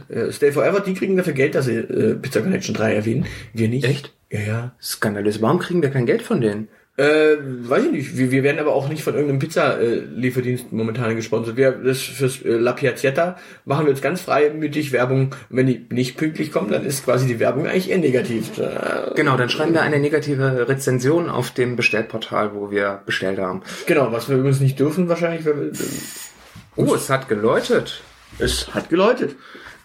äh, 0.09 0.31
Stay 0.33 0.53
Forever, 0.53 0.81
die 0.81 0.95
kriegen 0.95 1.17
dafür 1.17 1.33
Geld, 1.35 1.55
dass 1.57 1.67
sie 1.67 1.75
äh, 1.77 2.15
Pizza 2.15 2.41
Connection 2.43 2.75
3 2.75 2.95
erwähnen. 2.95 3.27
Wir 3.53 3.69
nicht. 3.69 3.85
Echt? 3.85 4.15
Ja, 4.31 4.41
ja. 4.41 4.73
Skandalös. 4.81 5.43
Warum 5.43 5.59
kriegen 5.59 5.83
wir 5.83 5.91
kein 5.91 6.07
Geld 6.07 6.23
von 6.23 6.41
denen? 6.41 6.69
Äh, 6.97 7.37
weiß 7.41 7.87
ich 7.87 7.91
nicht. 7.91 8.17
Wir, 8.17 8.31
wir 8.31 8.43
werden 8.45 8.61
aber 8.61 8.73
auch 8.73 8.89
nicht 8.89 9.03
von 9.03 9.15
irgendeinem 9.15 9.41
Pizza-Lieferdienst 9.41 10.73
momentan 10.73 11.17
gesponsert. 11.17 11.57
Wir, 11.57 11.73
das 11.73 12.01
fürs 12.01 12.41
äh, 12.43 12.51
La 12.57 12.73
Piazzetta 12.73 13.37
machen 13.65 13.87
wir 13.87 13.93
jetzt 13.93 14.03
ganz 14.03 14.21
freimütig 14.21 14.93
Werbung. 14.93 15.35
Wenn 15.49 15.67
die 15.67 15.87
nicht 15.91 16.17
pünktlich 16.17 16.53
kommen, 16.53 16.71
dann 16.71 16.87
ist 16.87 17.05
quasi 17.05 17.27
die 17.27 17.41
Werbung 17.41 17.67
eigentlich 17.67 17.91
eher 17.91 17.99
negativ. 17.99 18.59
Äh, 18.59 19.13
Genau, 19.17 19.37
dann 19.37 19.49
schreiben 19.49 19.75
wir 19.75 19.83
eine 19.83 19.99
negative 19.99 20.69
Rezension 20.69 21.29
auf 21.29 21.51
dem 21.51 21.75
Bestellportal, 21.77 22.55
wo 22.55 22.71
wir 22.71 23.03
bestellt 23.07 23.39
haben. 23.41 23.63
genau, 23.87 24.13
was 24.13 24.29
wir 24.29 24.37
übrigens 24.37 24.61
nicht 24.61 24.79
dürfen 24.79 25.09
wahrscheinlich, 25.09 25.45
weil 25.47 25.73
wir, 25.73 25.73
Oh, 26.77 26.95
es 26.95 27.11
hat 27.11 27.29
geläutet. 27.29 28.03
Es 28.39 28.75
hat 28.75 28.89
geläutet. 28.89 29.37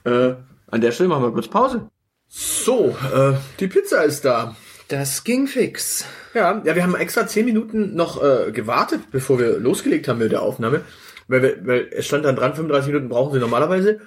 Äh, 0.05 0.33
an 0.71 0.81
der 0.81 0.91
Stelle 0.91 1.09
machen 1.09 1.23
wir 1.23 1.31
kurz 1.31 1.47
Pause. 1.47 1.89
So, 2.27 2.95
äh, 3.13 3.33
die 3.59 3.67
Pizza 3.67 4.03
ist 4.03 4.25
da. 4.25 4.55
Das 4.89 5.23
ging 5.23 5.45
fix. 5.47 6.05
Ja, 6.33 6.61
ja, 6.65 6.75
wir 6.75 6.83
haben 6.83 6.95
extra 6.95 7.27
zehn 7.27 7.45
Minuten 7.45 7.95
noch 7.95 8.21
äh, 8.21 8.51
gewartet, 8.51 9.01
bevor 9.11 9.39
wir 9.39 9.59
losgelegt 9.59 10.07
haben 10.07 10.17
mit 10.17 10.31
der 10.31 10.41
Aufnahme. 10.41 10.81
Weil, 11.27 11.43
wir, 11.43 11.67
weil 11.67 11.87
es 11.91 12.07
stand 12.07 12.25
dann 12.25 12.35
dran, 12.35 12.55
35 12.55 12.91
Minuten 12.91 13.07
brauchen 13.07 13.33
sie 13.33 13.39
normalerweise. 13.39 13.99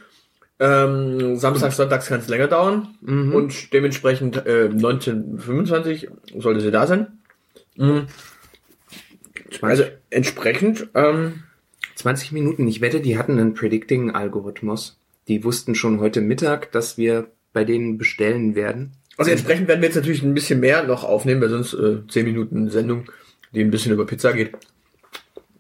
Ähm, 0.58 1.36
Samstag, 1.36 1.72
Sonntags 1.72 2.08
kann 2.08 2.18
es 2.18 2.28
länger 2.28 2.48
dauern. 2.48 2.96
Und 3.00 3.72
dementsprechend 3.72 4.44
äh, 4.44 4.64
1925 4.72 6.08
sollte 6.36 6.60
sie 6.60 6.72
da 6.72 6.86
sein. 6.88 7.18
Mhm. 7.76 8.06
Also 9.60 9.84
entsprechend, 10.10 10.88
ähm, 10.94 11.44
20 11.94 12.32
Minuten. 12.32 12.66
Ich 12.66 12.80
wette, 12.80 13.00
die 13.00 13.18
hatten 13.18 13.38
einen 13.38 13.54
Predicting-Algorithmus. 13.54 14.98
Die 15.28 15.44
wussten 15.44 15.76
schon 15.76 16.00
heute 16.00 16.20
Mittag, 16.20 16.72
dass 16.72 16.98
wir 16.98 17.30
bei 17.52 17.64
denen 17.64 17.98
bestellen 17.98 18.56
werden. 18.56 18.96
Also 19.18 19.30
entsprechend 19.30 19.68
werden 19.68 19.80
wir 19.80 19.88
jetzt 19.88 19.96
natürlich 19.96 20.22
ein 20.22 20.34
bisschen 20.34 20.60
mehr 20.60 20.84
noch 20.84 21.04
aufnehmen, 21.04 21.40
weil 21.42 21.50
sonst 21.50 21.74
äh, 21.74 22.06
10 22.08 22.24
Minuten 22.24 22.70
Sendung, 22.70 23.04
die 23.52 23.60
ein 23.60 23.70
bisschen 23.70 23.92
über 23.92 24.06
Pizza 24.06 24.32
geht. 24.32 24.52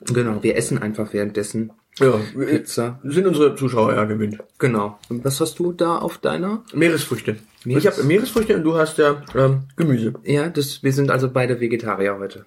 Genau, 0.06 0.42
wir 0.42 0.56
essen 0.56 0.78
einfach 0.78 1.12
währenddessen 1.12 1.70
Ja, 1.98 2.18
Pizza. 2.34 2.98
sind 3.04 3.26
unsere 3.26 3.54
Zuschauer 3.54 3.94
ja 3.94 4.04
gewöhnt. 4.04 4.38
Genau. 4.58 4.98
Und 5.08 5.24
was 5.24 5.40
hast 5.40 5.58
du 5.58 5.72
da 5.72 5.98
auf 5.98 6.18
deiner? 6.18 6.64
Meeresfrüchte. 6.72 7.36
Meeres- 7.64 7.78
Ich 7.78 7.86
habe 7.86 8.02
Meeresfrüchte 8.02 8.56
und 8.56 8.64
du 8.64 8.74
hast 8.76 8.98
ja 8.98 9.22
ähm, 9.34 9.64
Gemüse. 9.76 10.14
Ja, 10.24 10.48
das, 10.48 10.82
wir 10.82 10.92
sind 10.92 11.10
also 11.10 11.30
beide 11.30 11.60
Vegetarier 11.60 12.18
heute. 12.18 12.46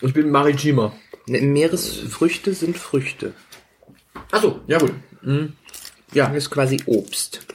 Ich 0.00 0.12
bin 0.12 0.30
Maritima. 0.30 0.92
Ne, 1.26 1.40
Meeresfrüchte 1.40 2.54
sind 2.54 2.76
Früchte. 2.78 3.32
Achso, 4.30 4.60
ja 4.68 4.78
gut. 4.78 4.92
Mhm. 5.22 5.54
Ja, 6.12 6.26
Das 6.28 6.36
ist 6.36 6.50
quasi 6.50 6.80
Obst. 6.86 7.45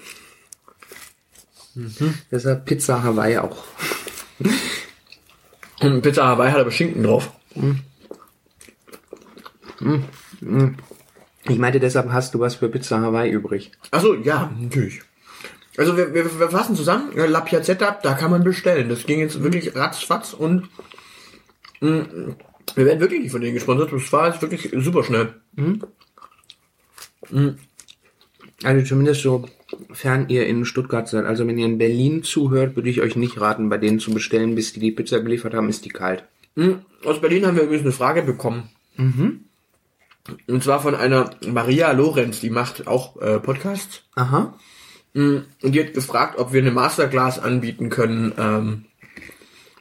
Deshalb 2.31 2.65
Pizza 2.65 3.01
Hawaii 3.03 3.37
auch. 3.37 3.63
und 5.81 6.01
Pizza 6.01 6.27
Hawaii 6.27 6.51
hat 6.51 6.59
aber 6.59 6.71
Schinken 6.71 7.03
drauf. 7.03 7.31
Ich 11.47 11.57
meinte, 11.57 11.79
deshalb 11.79 12.11
hast 12.11 12.33
du 12.33 12.39
was 12.39 12.55
für 12.55 12.69
Pizza 12.69 12.99
Hawaii 13.01 13.31
übrig. 13.31 13.71
Achso, 13.91 14.13
ja, 14.15 14.51
natürlich. 14.59 15.01
Also 15.77 15.95
wir, 15.95 16.13
wir, 16.13 16.39
wir 16.39 16.49
fassen 16.49 16.75
zusammen, 16.75 17.17
äh, 17.17 17.25
La 17.27 17.41
Piazzetta, 17.41 17.99
da 18.03 18.13
kann 18.13 18.29
man 18.29 18.43
bestellen. 18.43 18.89
Das 18.89 19.05
ging 19.05 19.19
jetzt 19.19 19.41
wirklich 19.41 19.73
ratzfatz 19.75 20.33
und 20.33 20.67
mh, 21.79 22.05
wir 22.75 22.85
werden 22.85 22.99
wirklich 22.99 23.21
nicht 23.21 23.31
von 23.31 23.41
denen 23.41 23.53
gesponsert. 23.53 23.91
Das 23.91 24.11
war 24.11 24.27
jetzt 24.29 24.41
wirklich 24.41 24.69
super 24.83 25.03
schnell. 25.03 25.33
Also 28.63 28.83
zumindest 28.85 29.25
sofern 29.87 30.29
ihr 30.29 30.47
in 30.47 30.65
Stuttgart 30.65 31.07
seid. 31.07 31.25
Also 31.25 31.47
wenn 31.47 31.57
ihr 31.57 31.65
in 31.65 31.77
Berlin 31.77 32.23
zuhört, 32.23 32.75
würde 32.75 32.89
ich 32.89 33.01
euch 33.01 33.15
nicht 33.15 33.39
raten, 33.39 33.69
bei 33.69 33.77
denen 33.77 33.99
zu 33.99 34.11
bestellen, 34.11 34.55
bis 34.55 34.73
die 34.73 34.79
die 34.79 34.91
Pizza 34.91 35.19
geliefert 35.19 35.53
haben, 35.53 35.69
ist 35.69 35.85
die 35.85 35.89
kalt. 35.89 36.23
Mhm. 36.55 36.79
Aus 37.05 37.21
Berlin 37.21 37.45
haben 37.45 37.55
wir 37.55 37.63
übrigens 37.63 37.83
eine 37.83 37.91
Frage 37.91 38.21
bekommen. 38.21 38.69
Und 40.47 40.63
zwar 40.63 40.81
von 40.81 40.95
einer 40.95 41.31
Maria 41.47 41.91
Lorenz, 41.91 42.39
die 42.39 42.49
macht 42.49 42.87
auch 42.87 43.19
äh, 43.21 43.39
Podcasts. 43.39 44.03
Aha. 44.15 44.53
Mhm. 45.13 45.45
Und 45.61 45.71
die 45.73 45.81
hat 45.81 45.93
gefragt, 45.93 46.37
ob 46.37 46.53
wir 46.53 46.61
eine 46.61 46.71
Masterclass 46.71 47.39
anbieten 47.39 47.89
können, 47.89 48.33
ähm, 48.37 48.85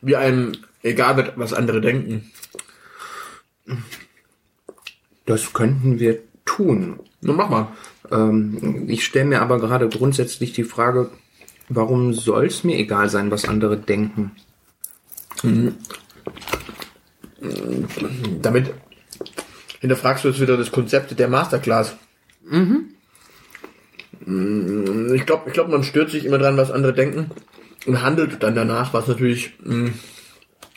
wie 0.01 0.17
einem 0.17 0.53
egal 0.83 1.17
wird, 1.17 1.33
was 1.37 1.53
andere 1.53 1.81
denken. 1.81 2.31
Das 5.27 5.53
könnten 5.53 6.01
wir 6.01 6.21
tun. 6.57 7.01
Na, 7.21 7.33
mach 7.33 7.49
mal. 7.49 7.69
Ähm, 8.11 8.87
ich 8.89 9.05
stelle 9.05 9.27
mir 9.27 9.43
aber 9.43 9.61
gerade 9.61 9.89
grundsätzlich 9.89 10.53
die 10.53 10.65
Frage, 10.65 11.11
warum 11.69 12.13
soll 12.13 12.47
es 12.47 12.65
mir 12.65 12.77
egal 12.77 13.09
sein, 13.09 13.31
was 13.31 13.49
andere 13.49 13.77
denken? 13.77 14.33
Damit 18.43 18.75
hinterfragst 19.81 20.25
du 20.25 20.29
jetzt 20.29 20.41
wieder 20.41 20.57
das 20.57 20.73
Konzept 20.73 21.19
der 21.19 21.29
Masterclass. 21.29 21.97
Mhm. 22.45 22.95
Ich 25.15 25.25
glaube, 25.25 25.45
ich 25.47 25.53
glaub, 25.53 25.69
man 25.69 25.85
stört 25.85 26.11
sich 26.11 26.27
immer 26.27 26.39
dran, 26.39 26.57
was 26.57 26.71
andere 26.71 26.93
denken 26.93 27.31
und 27.87 28.03
handelt 28.03 28.43
dann 28.43 28.55
danach, 28.55 28.93
was 28.93 29.07
natürlich 29.07 29.55
mh, 29.65 29.91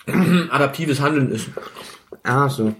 adaptives 0.50 1.01
Handeln 1.01 1.32
ist. 1.32 1.50
Ah, 2.24 2.48
so. 2.48 2.74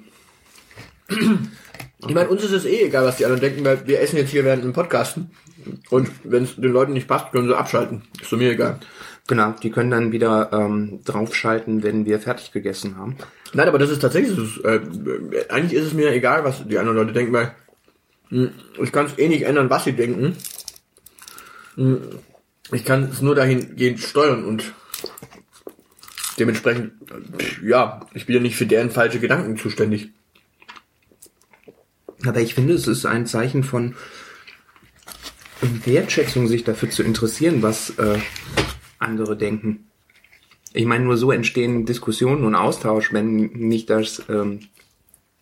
Ich 2.08 2.14
meine, 2.14 2.30
uns 2.30 2.44
ist 2.44 2.52
es 2.52 2.66
eh 2.66 2.86
egal, 2.86 3.06
was 3.06 3.18
die 3.18 3.26
anderen 3.26 3.42
denken, 3.42 3.64
weil 3.66 3.88
wir 3.88 4.02
essen 4.02 4.18
jetzt 4.18 4.32
hier 4.32 4.44
während 4.44 4.64
dem 4.64 4.74
Podcasten. 4.74 5.32
Und 5.90 6.10
wenn 6.24 6.44
es 6.44 6.56
den 6.56 6.72
Leuten 6.72 6.94
nicht 6.94 7.08
passt, 7.08 7.32
können 7.32 7.48
sie 7.48 7.58
abschalten. 7.58 8.04
Ist 8.22 8.32
doch 8.32 8.38
mir 8.38 8.52
egal. 8.52 8.80
Genau, 9.28 9.52
die 9.64 9.72
können 9.72 9.92
dann 9.92 10.12
wieder 10.12 10.50
ähm, 10.52 11.00
draufschalten, 11.06 11.82
wenn 11.84 12.06
wir 12.06 12.20
fertig 12.20 12.52
gegessen 12.52 12.98
haben. 12.98 13.16
Nein, 13.54 13.70
aber 13.70 13.78
das 13.80 13.90
ist 13.90 14.00
tatsächlich, 14.00 14.36
das 14.36 14.46
ist, 14.46 14.66
äh, 14.66 15.46
eigentlich 15.50 15.80
ist 15.80 15.88
es 15.88 15.94
mir 15.94 16.12
egal, 16.12 16.44
was 16.44 16.68
die 16.68 16.78
anderen 16.78 16.98
Leute 16.98 17.14
denken, 17.14 17.32
weil 17.32 17.56
mh, 18.30 18.50
ich 18.82 18.92
kann 18.92 19.06
es 19.06 19.18
eh 19.18 19.30
nicht 19.30 19.44
ändern, 19.44 19.70
was 19.70 19.86
sie 19.86 19.94
denken. 19.94 20.36
Mh, 21.78 21.98
ich 22.74 22.84
kann 22.84 23.04
es 23.04 23.22
nur 23.22 23.36
dahingehend 23.36 24.00
steuern 24.00 24.44
und 24.44 24.74
dementsprechend, 26.38 26.94
äh, 27.12 27.68
ja, 27.68 28.06
ich 28.14 28.26
bin 28.26 28.36
ja 28.36 28.42
nicht 28.42 28.58
für 28.58 28.66
deren 28.66 28.92
falsche 28.92 29.20
Gedanken 29.20 29.58
zuständig. 29.58 30.12
Aber 32.26 32.42
ich 32.42 32.54
finde, 32.56 32.74
es 32.74 32.88
ist 32.88 33.06
ein 33.06 33.26
Zeichen 33.26 33.64
von 33.64 33.96
Wertschätzung, 35.86 36.48
sich 36.48 36.64
dafür 36.64 36.90
zu 36.90 37.04
interessieren, 37.04 37.62
was 37.62 37.92
äh, 37.92 38.20
andere 39.00 39.38
denken. 39.38 39.90
Ich 40.74 40.86
meine, 40.86 41.06
nur 41.06 41.18
so 41.18 41.32
entstehen 41.32 41.86
Diskussionen 41.86 42.44
und 42.44 42.56
Austausch, 42.56 43.14
wenn 43.14 43.36
nicht 43.36 43.90
das 43.90 44.24
ähm, 44.28 44.62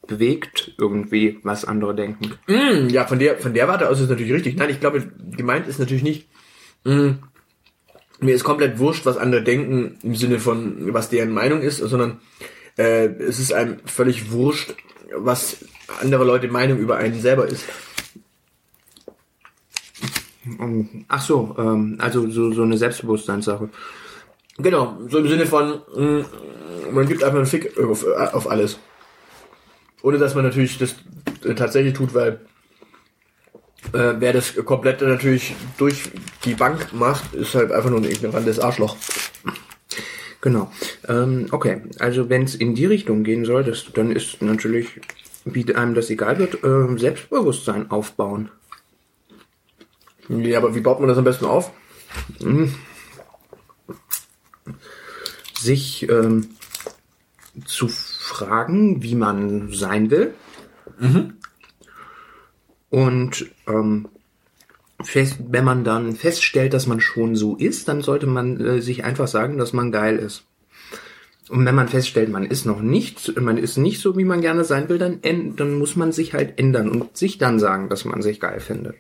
bewegt 0.05 0.73
irgendwie, 0.77 1.39
was 1.43 1.63
andere 1.63 1.95
denken. 1.95 2.33
Mm, 2.47 2.89
ja, 2.89 3.05
von 3.05 3.19
der, 3.19 3.37
von 3.37 3.53
der 3.53 3.67
Warte 3.67 3.89
aus 3.89 3.99
ist 3.99 4.09
natürlich 4.09 4.33
richtig. 4.33 4.57
Nein, 4.57 4.69
ich 4.69 4.79
glaube, 4.79 5.09
gemeint 5.35 5.67
ist 5.67 5.79
natürlich 5.79 6.03
nicht, 6.03 6.27
mm, 6.83 7.11
mir 8.19 8.35
ist 8.35 8.43
komplett 8.43 8.77
wurscht, 8.77 9.05
was 9.05 9.17
andere 9.17 9.43
denken, 9.43 9.97
im 10.03 10.15
Sinne 10.15 10.39
von, 10.39 10.93
was 10.93 11.09
deren 11.09 11.31
Meinung 11.31 11.61
ist, 11.61 11.77
sondern 11.77 12.19
äh, 12.77 13.07
es 13.07 13.39
ist 13.39 13.53
einem 13.53 13.77
völlig 13.85 14.31
wurscht, 14.31 14.75
was 15.15 15.57
andere 16.01 16.23
Leute 16.23 16.47
Meinung 16.47 16.77
über 16.79 16.97
einen 16.97 17.19
selber 17.19 17.47
ist. 17.47 17.65
Um, 20.59 21.05
ach 21.07 21.21
so, 21.21 21.55
ähm, 21.57 21.97
also 21.99 22.29
so, 22.29 22.51
so 22.51 22.63
eine 22.63 22.77
Selbstbewusstseinssache. 22.77 23.69
Genau, 24.57 24.97
so 25.07 25.19
im 25.19 25.27
Sinne 25.27 25.45
von, 25.45 25.81
mh, 25.95 26.25
man 26.91 27.07
gibt 27.07 27.23
einfach 27.23 27.37
einen 27.37 27.45
Fick 27.45 27.77
auf, 27.77 28.05
auf 28.05 28.49
alles. 28.49 28.79
Ohne 30.01 30.17
dass 30.17 30.33
man 30.33 30.43
natürlich 30.43 30.77
das 30.77 30.95
äh, 31.45 31.53
tatsächlich 31.53 31.93
tut, 31.93 32.13
weil 32.13 32.39
äh, 33.93 34.15
wer 34.19 34.33
das 34.33 34.55
komplett 34.65 35.01
natürlich 35.01 35.53
durch 35.77 36.09
die 36.43 36.55
Bank 36.55 36.91
macht, 36.93 37.33
ist 37.33 37.55
halt 37.55 37.71
einfach 37.71 37.89
nur 37.89 37.99
ein 37.99 38.05
ignorantes 38.05 38.59
Arschloch. 38.59 38.95
Genau. 40.41 40.71
Ähm, 41.07 41.47
okay, 41.51 41.83
also 41.99 42.29
wenn 42.29 42.43
es 42.43 42.55
in 42.55 42.73
die 42.73 42.87
Richtung 42.87 43.23
gehen 43.23 43.45
soll, 43.45 43.63
das, 43.63 43.85
dann 43.93 44.11
ist 44.11 44.41
natürlich, 44.41 44.99
wie 45.45 45.73
einem 45.75 45.93
das 45.93 46.09
egal 46.09 46.39
wird, 46.39 46.63
äh, 46.63 46.97
Selbstbewusstsein 46.97 47.91
aufbauen. 47.91 48.49
Ja, 50.27 50.57
aber 50.57 50.75
wie 50.75 50.81
baut 50.81 50.99
man 50.99 51.09
das 51.09 51.17
am 51.17 51.23
besten 51.23 51.45
auf? 51.45 51.71
Sich 55.53 56.09
ähm, 56.09 56.49
zu 57.65 57.87
fragen, 57.87 59.03
wie 59.03 59.15
man 59.15 59.71
sein 59.73 60.09
will. 60.09 60.33
Und 62.89 63.51
ähm, 63.67 64.07
fest, 65.03 65.37
wenn 65.49 65.63
man 65.63 65.83
dann 65.83 66.15
feststellt, 66.15 66.73
dass 66.73 66.87
man 66.87 66.99
schon 66.99 67.35
so 67.35 67.55
ist, 67.55 67.87
dann 67.87 68.01
sollte 68.01 68.27
man 68.27 68.59
äh, 68.59 68.81
sich 68.81 69.03
einfach 69.03 69.27
sagen, 69.27 69.57
dass 69.57 69.73
man 69.73 69.91
geil 69.91 70.17
ist. 70.17 70.43
Und 71.49 71.65
wenn 71.65 71.75
man 71.75 71.89
feststellt, 71.89 72.29
man 72.29 72.45
ist 72.45 72.65
noch 72.65 72.81
nicht, 72.81 73.39
man 73.39 73.57
ist 73.57 73.77
nicht 73.77 73.99
so, 73.99 74.17
wie 74.17 74.23
man 74.23 74.39
gerne 74.39 74.63
sein 74.63 74.87
will, 74.87 74.97
dann, 74.97 75.19
dann 75.21 75.77
muss 75.77 75.97
man 75.97 76.13
sich 76.13 76.33
halt 76.33 76.57
ändern 76.57 76.89
und 76.89 77.17
sich 77.17 77.37
dann 77.37 77.59
sagen, 77.59 77.89
dass 77.89 78.05
man 78.05 78.21
sich 78.21 78.39
geil 78.39 78.61
findet. 78.61 78.95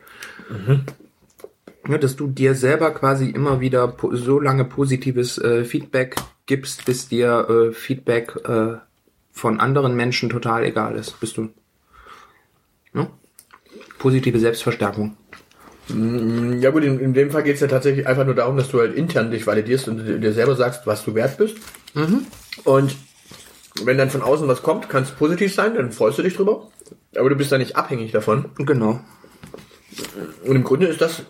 Ja, 1.87 1.97
dass 1.97 2.17
du 2.17 2.27
dir 2.27 2.53
selber 2.53 2.91
quasi 2.91 3.29
immer 3.29 3.61
wieder 3.61 3.95
so 4.11 4.39
lange 4.39 4.65
positives 4.65 5.37
äh, 5.37 5.63
Feedback 5.63 6.15
gibst, 6.45 6.83
bis 6.83 7.07
dir 7.07 7.47
äh, 7.49 7.71
Feedback 7.71 8.35
äh, 8.45 8.75
von 9.31 9.59
anderen 9.61 9.95
Menschen 9.95 10.29
total 10.29 10.65
egal 10.65 10.95
ist. 10.95 11.19
Bist 11.21 11.37
du. 11.37 11.49
Ne? 12.93 13.07
Positive 13.97 14.39
Selbstverstärkung. 14.39 15.15
Ja 15.89 16.69
gut, 16.69 16.83
in, 16.83 16.99
in 16.99 17.13
dem 17.13 17.31
Fall 17.31 17.43
geht 17.43 17.55
es 17.55 17.61
ja 17.61 17.67
tatsächlich 17.67 18.07
einfach 18.07 18.25
nur 18.25 18.35
darum, 18.35 18.55
dass 18.55 18.69
du 18.69 18.79
halt 18.79 18.95
intern 18.95 19.31
dich 19.31 19.45
validierst 19.45 19.87
und 19.87 20.21
dir 20.21 20.33
selber 20.33 20.55
sagst, 20.55 20.85
was 20.85 21.03
du 21.03 21.15
wert 21.15 21.37
bist. 21.37 21.57
Und 22.63 22.95
wenn 23.83 23.97
dann 23.97 24.09
von 24.09 24.21
außen 24.21 24.47
was 24.47 24.63
kommt, 24.63 24.89
kann 24.89 25.03
es 25.03 25.11
positiv 25.11 25.53
sein, 25.53 25.75
dann 25.75 25.91
freust 25.91 26.17
du 26.17 26.23
dich 26.23 26.35
drüber. 26.35 26.69
Aber 27.15 27.29
du 27.29 27.35
bist 27.35 27.51
da 27.51 27.57
nicht 27.57 27.75
abhängig 27.75 28.11
davon. 28.11 28.45
Genau. 28.57 29.01
Und 30.45 30.55
im 30.55 30.63
Grunde 30.63 30.87
ist 30.87 31.01
das 31.01 31.23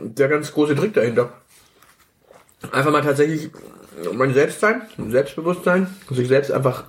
der 0.00 0.28
ganz 0.28 0.52
große 0.52 0.76
Trick 0.76 0.94
dahinter. 0.94 1.32
Einfach 2.70 2.92
mal 2.92 3.02
tatsächlich 3.02 3.50
mein 4.12 4.32
Selbstsein, 4.34 4.82
Selbstbewusstsein, 5.08 5.86
sich 6.10 6.28
selbst 6.28 6.52
einfach 6.52 6.84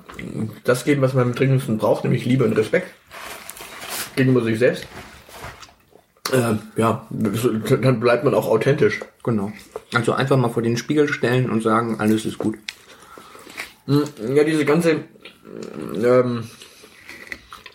das 0.64 0.86
geben, 0.86 1.02
was 1.02 1.14
man 1.14 1.24
am 1.24 1.36
dringendsten 1.36 1.78
braucht, 1.78 2.04
nämlich 2.04 2.26
Liebe 2.26 2.46
und 2.46 2.54
Respekt 2.54 2.88
gegenüber 4.16 4.44
sich 4.44 4.60
selbst. 4.60 4.88
Ähm, 6.34 6.60
ja, 6.76 7.08
dann 7.12 8.00
bleibt 8.00 8.24
man 8.24 8.34
auch 8.34 8.48
authentisch. 8.48 9.00
Genau. 9.24 9.52
Also 9.94 10.14
einfach 10.14 10.38
mal 10.38 10.50
vor 10.50 10.64
den 10.64 10.78
Spiegel 10.78 11.08
stellen 11.08 11.50
und 11.50 11.62
sagen, 11.62 11.98
alles 12.00 12.26
ist 12.26 12.38
gut. 12.38 12.58
Ja, 13.86 14.44
diese 14.44 14.66
ganze, 14.66 15.02
ähm, 16.04 16.44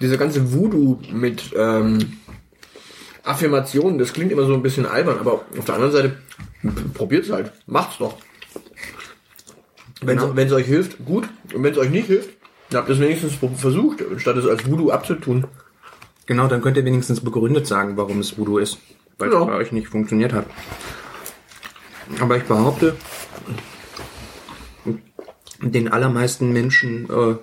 diese 0.00 0.18
ganze 0.18 0.52
Voodoo 0.52 0.98
mit 1.12 1.52
ähm, 1.56 1.98
Affirmationen, 3.22 3.98
das 3.98 4.12
klingt 4.12 4.32
immer 4.32 4.46
so 4.46 4.54
ein 4.54 4.62
bisschen 4.62 4.86
albern, 4.86 5.18
aber 5.18 5.34
auf 5.56 5.64
der 5.66 5.74
anderen 5.74 5.92
Seite, 5.92 6.16
probiert's 6.94 7.30
halt, 7.30 7.52
macht's 7.66 7.98
doch. 7.98 8.16
Wenn 10.00 10.18
Genau. 10.18 10.32
es 10.34 10.52
euch 10.52 10.66
hilft, 10.66 11.04
gut. 11.04 11.28
Und 11.52 11.62
wenn 11.62 11.72
es 11.72 11.78
euch 11.78 11.90
nicht 11.90 12.06
hilft, 12.06 12.30
dann 12.70 12.80
habt 12.80 12.88
ihr 12.88 12.94
es 12.94 13.00
wenigstens 13.00 13.34
versucht, 13.56 14.02
statt 14.18 14.36
es 14.36 14.46
als 14.46 14.68
Voodoo 14.68 14.90
abzutun. 14.90 15.44
Genau, 16.28 16.46
dann 16.46 16.60
könnt 16.60 16.76
ihr 16.76 16.84
wenigstens 16.84 17.22
begründet 17.22 17.66
sagen, 17.66 17.96
warum 17.96 18.20
es 18.20 18.36
Voodoo 18.36 18.58
ist. 18.58 18.76
Weil 19.16 19.30
es 19.30 19.34
bei 19.34 19.54
euch 19.54 19.72
nicht 19.72 19.88
funktioniert 19.88 20.34
hat. 20.34 20.44
Aber 22.20 22.36
ich 22.36 22.42
behaupte, 22.42 22.96
den 25.62 25.88
allermeisten 25.88 26.52
Menschen 26.52 27.08
äh, 27.08 27.36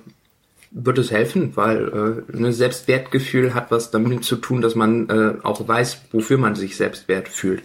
wird 0.70 0.98
es 1.00 1.10
helfen, 1.10 1.56
weil 1.56 2.26
äh, 2.32 2.38
ein 2.38 2.54
Selbstwertgefühl 2.54 3.56
hat 3.56 3.72
was 3.72 3.90
damit 3.90 4.24
zu 4.24 4.36
tun, 4.36 4.62
dass 4.62 4.76
man 4.76 5.10
äh, 5.10 5.34
auch 5.42 5.68
weiß, 5.68 6.04
wofür 6.12 6.38
man 6.38 6.54
sich 6.54 6.78
Selbstwert 6.78 7.28
fühlt. 7.28 7.64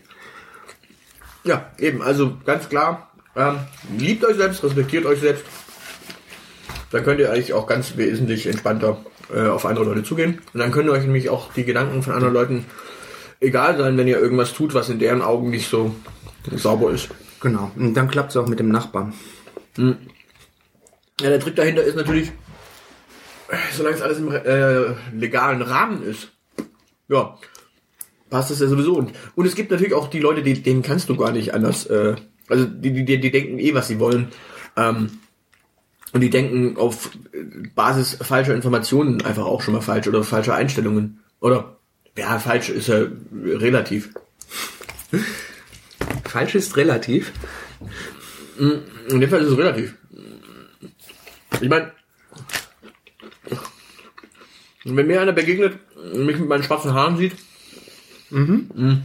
Ja, 1.45 1.71
eben, 1.79 2.01
also 2.01 2.39
ganz 2.47 2.71
klar, 2.71 3.11
ähm, 3.37 3.59
liebt 3.99 4.25
euch 4.25 4.37
selbst, 4.37 4.65
respektiert 4.65 5.05
euch 5.05 5.21
selbst. 5.21 5.45
Dann 6.91 7.05
könnt 7.05 7.21
ihr 7.21 7.31
eigentlich 7.31 7.53
auch 7.53 7.67
ganz 7.67 7.99
wesentlich 7.99 8.47
entspannter 8.47 9.05
äh, 9.35 9.49
auf 9.49 9.67
andere 9.67 9.85
Leute 9.85 10.03
zugehen. 10.03 10.41
Und 10.53 10.61
dann 10.61 10.73
können 10.73 10.91
euch 10.91 11.03
nämlich 11.03 11.31
auch 11.31 11.53
die 11.53 11.65
Gedanken 11.65 12.03
von 12.03 12.13
anderen 12.15 12.35
Leuten 12.35 12.65
egal 13.41 13.77
sein, 13.79 13.97
wenn 13.97 14.09
ihr 14.09 14.19
irgendwas 14.19 14.53
tut, 14.53 14.75
was 14.75 14.89
in 14.89 14.99
deren 14.99 15.23
Augen 15.23 15.51
nicht 15.51 15.69
so 15.69 15.95
sauber 16.53 16.91
ist. 16.91 17.09
Genau. 17.41 17.71
Und 17.77 17.95
dann 17.95 18.09
klappt 18.09 18.31
es 18.31 18.37
auch 18.37 18.47
mit 18.47 18.59
dem 18.59 18.69
Nachbarn. 18.69 19.15
Ja, 19.77 21.29
der 21.29 21.41
Trick 21.41 21.57
dahinter 21.57 21.83
ist 21.83 21.97
natürlich, 21.97 22.33
solange 23.73 23.97
es 23.97 24.03
alles 24.03 24.19
im 24.19 24.31
äh, 24.31 24.95
legalen 25.15 25.63
Rahmen 25.63 26.03
ist, 26.03 26.33
ja, 27.09 27.37
passt 28.29 28.51
es 28.51 28.61
ja 28.61 28.69
sowieso. 28.69 28.95
Und, 28.97 29.13
und 29.35 29.47
es 29.47 29.55
gibt 29.55 29.71
natürlich 29.71 29.95
auch 29.95 30.09
die 30.09 30.21
Leute, 30.21 30.43
die, 30.43 30.63
denen 30.63 30.83
kannst 30.83 31.09
du 31.09 31.17
gar 31.17 31.33
nicht 31.33 31.55
anders, 31.55 31.87
äh, 31.87 32.17
also 32.49 32.65
die, 32.67 32.93
die, 32.93 33.05
die, 33.05 33.21
die 33.21 33.31
denken 33.31 33.59
eh, 33.59 33.75
was 33.75 33.89
sie 33.89 33.99
wollen. 33.99 34.29
Ähm, 34.77 35.11
und 36.13 36.21
die 36.21 36.31
denken 36.31 36.77
auf 36.77 37.11
Basis 37.75 38.17
falscher 38.21 38.55
Informationen 38.55 39.23
einfach 39.23 39.45
auch 39.45 39.63
schon 39.63 39.75
mal 39.75 39.81
falsch 39.81 40.09
oder 40.09 40.25
falscher 40.25 40.55
Einstellungen. 40.55 41.21
Oder, 41.41 41.77
ja, 42.17 42.39
falsch 42.39 42.69
ist 42.69 42.89
ja 42.89 43.07
relativ. 43.35 44.11
Falsch 46.25 46.55
ist 46.55 46.77
relativ. 46.77 47.33
In 48.59 49.21
dem 49.21 49.31
Fall 49.31 49.41
ist 49.41 49.53
es 49.53 49.59
relativ. 49.59 49.95
Ich 51.61 51.69
meine, 51.69 51.93
wenn 54.85 55.07
mir 55.07 55.21
einer 55.21 55.33
begegnet, 55.33 55.79
mich 56.15 56.39
mit 56.39 56.49
meinen 56.49 56.63
schwarzen 56.63 56.95
Haaren 56.95 57.17
sieht, 57.17 57.35
mhm. 58.31 59.05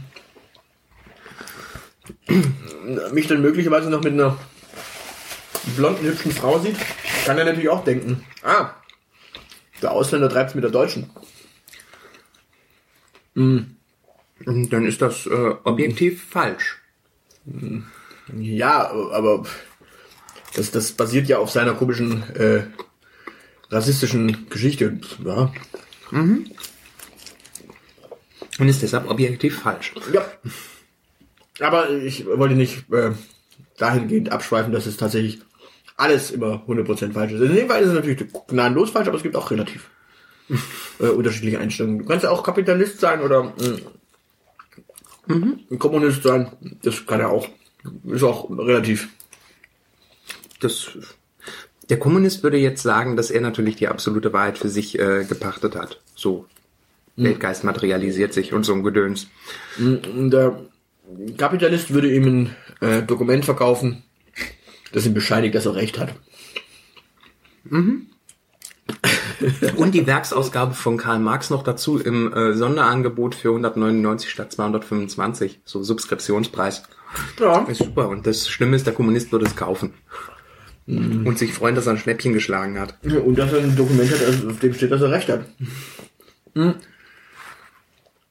mich 3.12 3.26
dann 3.26 3.42
möglicherweise 3.42 3.90
noch 3.90 4.02
mit 4.02 4.14
einer 4.14 4.38
blonden, 5.74 6.06
hübschen 6.06 6.32
Frau 6.32 6.58
sieht, 6.58 6.76
kann 7.24 7.38
er 7.38 7.44
natürlich 7.44 7.68
auch 7.68 7.84
denken, 7.84 8.24
ah, 8.42 8.70
der 9.82 9.92
Ausländer 9.92 10.28
treibt's 10.28 10.54
mit 10.54 10.64
der 10.64 10.70
Deutschen. 10.70 11.10
Und 13.34 13.76
dann 14.44 14.86
ist 14.86 15.02
das 15.02 15.26
äh, 15.26 15.54
objektiv 15.64 16.24
falsch. 16.24 16.80
Ja, 18.34 18.90
aber 18.90 19.44
das, 20.54 20.70
das 20.70 20.92
basiert 20.92 21.28
ja 21.28 21.38
auf 21.38 21.50
seiner 21.50 21.74
komischen 21.74 22.22
äh, 22.34 22.64
rassistischen 23.70 24.48
Geschichte. 24.48 24.98
Ja, 25.24 25.52
Und 28.58 28.68
ist 28.68 28.82
deshalb 28.82 29.10
objektiv 29.10 29.60
falsch. 29.60 29.92
Ja. 30.12 30.24
Aber 31.60 31.90
ich 31.90 32.26
wollte 32.26 32.54
nicht 32.54 32.90
äh, 32.92 33.12
dahingehend 33.76 34.32
abschweifen, 34.32 34.72
dass 34.72 34.86
es 34.86 34.96
tatsächlich 34.96 35.40
alles 35.96 36.30
immer 36.30 36.62
100% 36.66 37.12
falsch 37.12 37.32
ist. 37.32 37.40
In 37.40 37.54
dem 37.54 37.68
Fall 37.68 37.82
ist 37.82 37.88
es 37.88 37.94
natürlich 37.94 38.26
gnadenlos 38.48 38.90
falsch, 38.90 39.08
aber 39.08 39.16
es 39.16 39.22
gibt 39.22 39.36
auch 39.36 39.50
relativ 39.50 39.90
äh, 41.00 41.08
unterschiedliche 41.08 41.58
Einstellungen. 41.58 42.00
Du 42.00 42.04
kannst 42.04 42.24
ja 42.24 42.30
auch 42.30 42.42
Kapitalist 42.42 43.00
sein 43.00 43.20
oder 43.20 43.54
mh, 45.26 45.58
ein 45.70 45.78
Kommunist 45.78 46.22
sein. 46.22 46.52
Das 46.82 47.06
kann 47.06 47.20
ja 47.20 47.28
auch. 47.28 47.48
Ist 48.04 48.22
auch 48.22 48.50
relativ. 48.50 49.08
Das, 50.60 50.90
der 51.88 51.98
Kommunist 51.98 52.42
würde 52.42 52.56
jetzt 52.56 52.82
sagen, 52.82 53.16
dass 53.16 53.30
er 53.30 53.40
natürlich 53.40 53.76
die 53.76 53.88
absolute 53.88 54.32
Wahrheit 54.32 54.58
für 54.58 54.68
sich 54.68 54.98
äh, 54.98 55.24
gepachtet 55.24 55.76
hat. 55.76 56.00
So. 56.14 56.46
Weltgeist 57.16 57.64
materialisiert 57.64 58.34
sich 58.34 58.52
und 58.52 58.64
so 58.64 58.74
ein 58.74 58.82
Gedöns. 58.82 59.28
Und 59.78 60.30
Der 60.30 60.60
Kapitalist 61.38 61.92
würde 61.94 62.12
ihm 62.12 62.26
ein 62.26 62.56
äh, 62.80 63.02
Dokument 63.02 63.44
verkaufen, 63.44 64.02
das 64.96 65.04
ihm 65.04 65.12
bescheinigt, 65.12 65.54
dass 65.54 65.66
er 65.66 65.74
recht 65.74 65.98
hat. 65.98 66.14
Und 69.76 69.92
die 69.92 70.06
Werksausgabe 70.06 70.72
von 70.72 70.96
Karl 70.96 71.18
Marx 71.18 71.50
noch 71.50 71.62
dazu 71.62 71.98
im 71.98 72.32
äh, 72.32 72.54
Sonderangebot 72.54 73.34
für 73.34 73.50
199 73.50 74.30
statt 74.30 74.52
225. 74.52 75.60
So 75.66 75.82
Subskriptionspreis. 75.82 76.84
Ja. 77.38 77.58
Ist 77.64 77.82
super. 77.82 78.08
Und 78.08 78.26
das 78.26 78.48
Schlimme 78.48 78.74
ist, 78.74 78.86
der 78.86 78.94
Kommunist 78.94 79.32
würde 79.32 79.44
es 79.44 79.54
kaufen. 79.54 79.92
Und 80.86 81.36
sich 81.36 81.52
freuen, 81.52 81.74
dass 81.74 81.86
er 81.86 81.92
ein 81.92 81.98
Schnäppchen 81.98 82.32
geschlagen 82.32 82.78
hat. 82.78 82.94
Und 83.02 83.36
dass 83.38 83.52
er 83.52 83.58
ein 83.58 83.76
Dokument 83.76 84.10
hat, 84.10 84.22
also 84.24 84.48
auf 84.48 84.60
dem 84.60 84.72
steht, 84.72 84.92
dass 84.92 85.02
er 85.02 85.10
recht 85.10 85.28
hat. 85.28 85.44
Hm. 86.54 86.74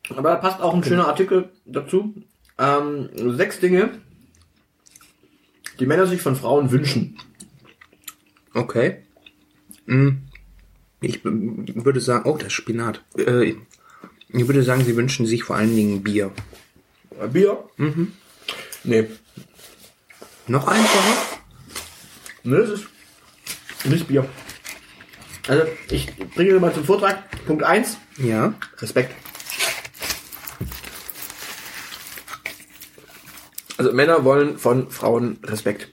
Aber 0.10 0.30
da 0.30 0.36
passt 0.38 0.62
auch 0.62 0.74
ein 0.74 0.84
schöner 0.84 1.08
Artikel 1.08 1.50
dazu. 1.66 2.16
Ähm, 2.58 3.10
sechs 3.36 3.60
Dinge, 3.60 3.92
die 5.80 5.86
Männer 5.86 6.08
sich 6.08 6.22
von 6.22 6.36
Frauen 6.36 6.72
wünschen. 6.72 7.18
Okay. 8.54 9.04
Hm. 9.88 10.22
Ich 11.02 11.24
würde 11.24 12.00
sagen, 12.00 12.30
oh, 12.30 12.38
das 12.38 12.48
ist 12.48 12.54
Spinat. 12.54 13.04
Äh, 13.18 13.56
ich 14.30 14.48
würde 14.48 14.64
sagen, 14.64 14.84
sie 14.84 14.96
wünschen 14.96 15.26
sich 15.26 15.44
vor 15.44 15.56
allen 15.56 15.76
Dingen 15.76 16.04
Bier. 16.04 16.32
Äh, 17.22 17.28
Bier? 17.28 17.64
Mhm. 17.78 18.14
Nee. 18.84 19.08
Noch 20.48 20.68
einfacher? 20.68 21.40
Ne, 22.44 22.58
das 22.60 22.70
ist 22.82 22.86
nicht 23.86 24.08
Bier. 24.08 24.28
Also, 25.48 25.64
ich 25.92 26.08
bringe 26.36 26.60
mal 26.60 26.74
zum 26.74 26.86
Vortrag. 26.86 27.24
Punkt 27.46 27.64
eins 27.64 27.98
Ja. 28.18 28.54
Respekt. 28.80 29.14
Also 33.78 33.92
Männer 33.92 34.24
wollen 34.24 34.58
von 34.58 34.90
Frauen 34.90 35.38
Respekt. 35.44 35.90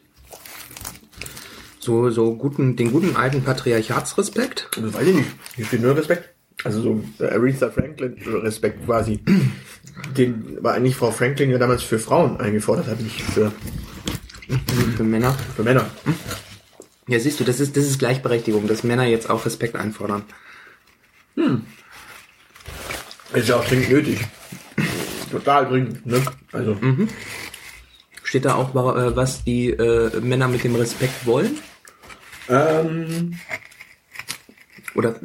So, 1.81 2.11
so 2.11 2.37
guten, 2.37 2.77
den 2.77 2.93
guten 2.93 3.17
alten 3.17 3.43
Patriarchatsrespekt. 3.43 4.69
Das 4.81 4.95
weiß 4.95 5.07
ich 5.09 5.17
nicht. 5.17 5.29
Hier 5.57 5.65
steht 5.67 5.83
nur 5.83 5.97
Respekt. 5.97 6.29
Also 6.65 6.81
so 6.81 7.05
äh, 7.19 7.29
Aretha 7.29 7.71
Franklin 7.71 8.17
Respekt 8.25 8.85
quasi. 8.87 9.19
Den 10.17 10.63
war 10.63 10.75
eigentlich 10.75 10.95
Frau 10.95 11.11
Franklin 11.11 11.51
ja 11.51 11.59
damals 11.59 11.83
für 11.83 11.99
Frauen 11.99 12.39
eingefordert 12.41 12.87
hat, 12.87 13.01
nicht 13.01 13.21
für, 13.21 13.53
Für 14.97 15.03
Männer. 15.03 15.37
für 15.57 15.65
Männer. 15.65 15.91
Ja, 17.09 17.19
siehst 17.19 17.41
du, 17.41 17.45
das 17.45 17.59
ist, 17.59 17.77
das 17.77 17.85
ist 17.85 17.99
Gleichberechtigung, 17.99 18.69
dass 18.69 18.85
Männer 18.85 19.05
jetzt 19.07 19.29
auch 19.29 19.45
Respekt 19.45 19.75
einfordern. 19.75 20.23
Ist 23.35 23.49
ja 23.49 23.57
auch 23.57 23.65
dringend 23.65 23.91
nötig. 23.91 24.21
Total 25.33 25.67
dringend, 25.67 26.07
ne? 26.07 26.23
Also, 26.53 26.77
Steht 28.33 28.47
da 28.47 28.55
auch, 28.55 28.71
äh, 28.71 29.15
was 29.15 29.45
die 29.45 29.69
äh, 29.69 30.19
Männer 30.23 30.49
mit 30.49 30.65
dem 30.65 30.75
Respekt 30.75 31.27
wollen? 31.27 31.59
ähm, 32.49 33.35
Oder 34.95 35.21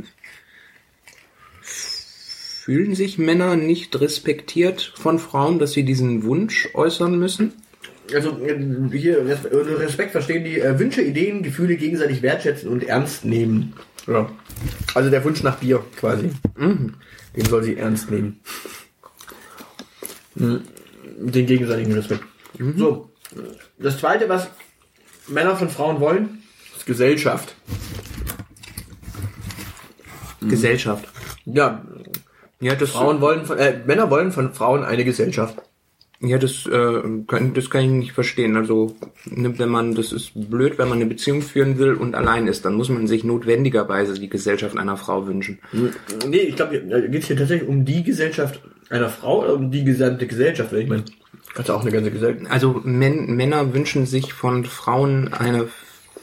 fühlen 1.61 2.95
sich 2.95 3.17
Männer 3.17 3.55
nicht 3.55 3.97
respektiert 3.97 4.91
von 4.97 5.19
Frauen, 5.19 5.57
dass 5.57 5.71
sie 5.71 5.83
diesen 5.83 6.25
Wunsch 6.25 6.67
äußern 6.73 7.17
müssen? 7.17 7.53
also 8.13 8.45
äh, 8.45 8.57
hier 8.91 9.21
unter 9.21 9.79
Respekt 9.79 10.11
verstehen 10.11 10.43
die 10.43 10.59
äh, 10.59 10.77
Wünsche, 10.77 11.01
Ideen, 11.01 11.43
Gefühle 11.43 11.77
gegenseitig 11.77 12.21
wertschätzen 12.21 12.67
und 12.69 12.83
ernst 12.83 13.23
nehmen. 13.23 13.71
Ja. 14.05 14.29
Also 14.95 15.09
der 15.09 15.23
Wunsch 15.23 15.43
nach 15.43 15.59
Bier 15.59 15.81
quasi. 15.95 16.29
Den 16.57 17.45
soll 17.45 17.63
sie 17.63 17.77
ernst 17.77 18.11
nehmen. 18.11 18.41
Mhm. 20.35 20.59
Den 21.19 21.45
gegenseitigen 21.45 21.93
Respekt. 21.93 22.25
So. 22.75 23.09
Das 23.77 23.99
zweite, 23.99 24.29
was 24.29 24.47
Männer 25.27 25.55
von 25.55 25.69
Frauen 25.69 25.99
wollen, 25.99 26.43
ist 26.75 26.85
Gesellschaft. 26.85 27.55
Gesellschaft. 30.41 31.07
Ja, 31.45 31.83
Ja, 32.59 32.75
das, 32.75 32.91
Frauen 32.91 33.21
wollen 33.21 33.45
von, 33.45 33.57
äh, 33.57 33.79
Männer 33.85 34.09
wollen 34.09 34.31
von 34.31 34.53
Frauen 34.53 34.83
eine 34.83 35.03
Gesellschaft. 35.05 35.57
ja, 36.19 36.37
das, 36.37 36.65
äh, 36.65 37.01
kann, 37.27 37.53
das 37.53 37.69
kann 37.69 37.83
ich 37.83 37.89
nicht 37.89 38.11
verstehen. 38.13 38.55
Also, 38.57 38.95
ne, 39.25 39.57
wenn 39.59 39.69
man, 39.69 39.93
das 39.93 40.11
ist 40.11 40.31
blöd, 40.33 40.77
wenn 40.77 40.89
man 40.89 40.97
eine 40.97 41.05
Beziehung 41.05 41.41
führen 41.41 41.77
will 41.77 41.93
und 41.93 42.15
allein 42.15 42.47
ist, 42.47 42.65
dann 42.65 42.73
muss 42.73 42.89
man 42.89 43.07
sich 43.07 43.23
notwendigerweise 43.23 44.15
die 44.15 44.29
Gesellschaft 44.29 44.77
einer 44.77 44.97
Frau 44.97 45.27
wünschen. 45.27 45.59
Nee, 46.27 46.37
ich 46.37 46.55
glaube, 46.55 46.79
geht 46.79 47.21
es 47.21 47.27
hier 47.27 47.37
tatsächlich 47.37 47.69
um 47.69 47.85
die 47.85 48.03
Gesellschaft 48.03 48.61
einer 48.89 49.09
Frau 49.09 49.43
oder 49.43 49.53
um 49.53 49.69
die 49.69 49.83
gesamte 49.83 50.25
Gesellschaft? 50.25 50.71
Weil 50.71 50.81
ich 50.81 50.89
meine, 50.89 51.03
kannst 51.57 51.71
auch 51.71 51.81
eine 51.81 51.91
ganze 51.91 52.11
Gesellschaft. 52.11 52.51
Also 52.51 52.81
Män 52.83 53.35
Männer 53.35 53.73
wünschen 53.73 54.05
sich 54.05 54.31
von 54.33 54.63
Frauen 54.63 55.33
eine 55.33 55.67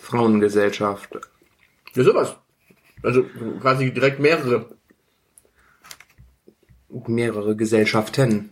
Frauengesellschaft. 0.00 1.10
Ja, 1.94 2.04
sowas. 2.04 2.36
Also 3.02 3.24
quasi 3.60 3.92
direkt 3.92 4.20
mehrere. 4.20 4.70
Mehrere 7.08 7.56
Gesellschaften. 7.56 8.50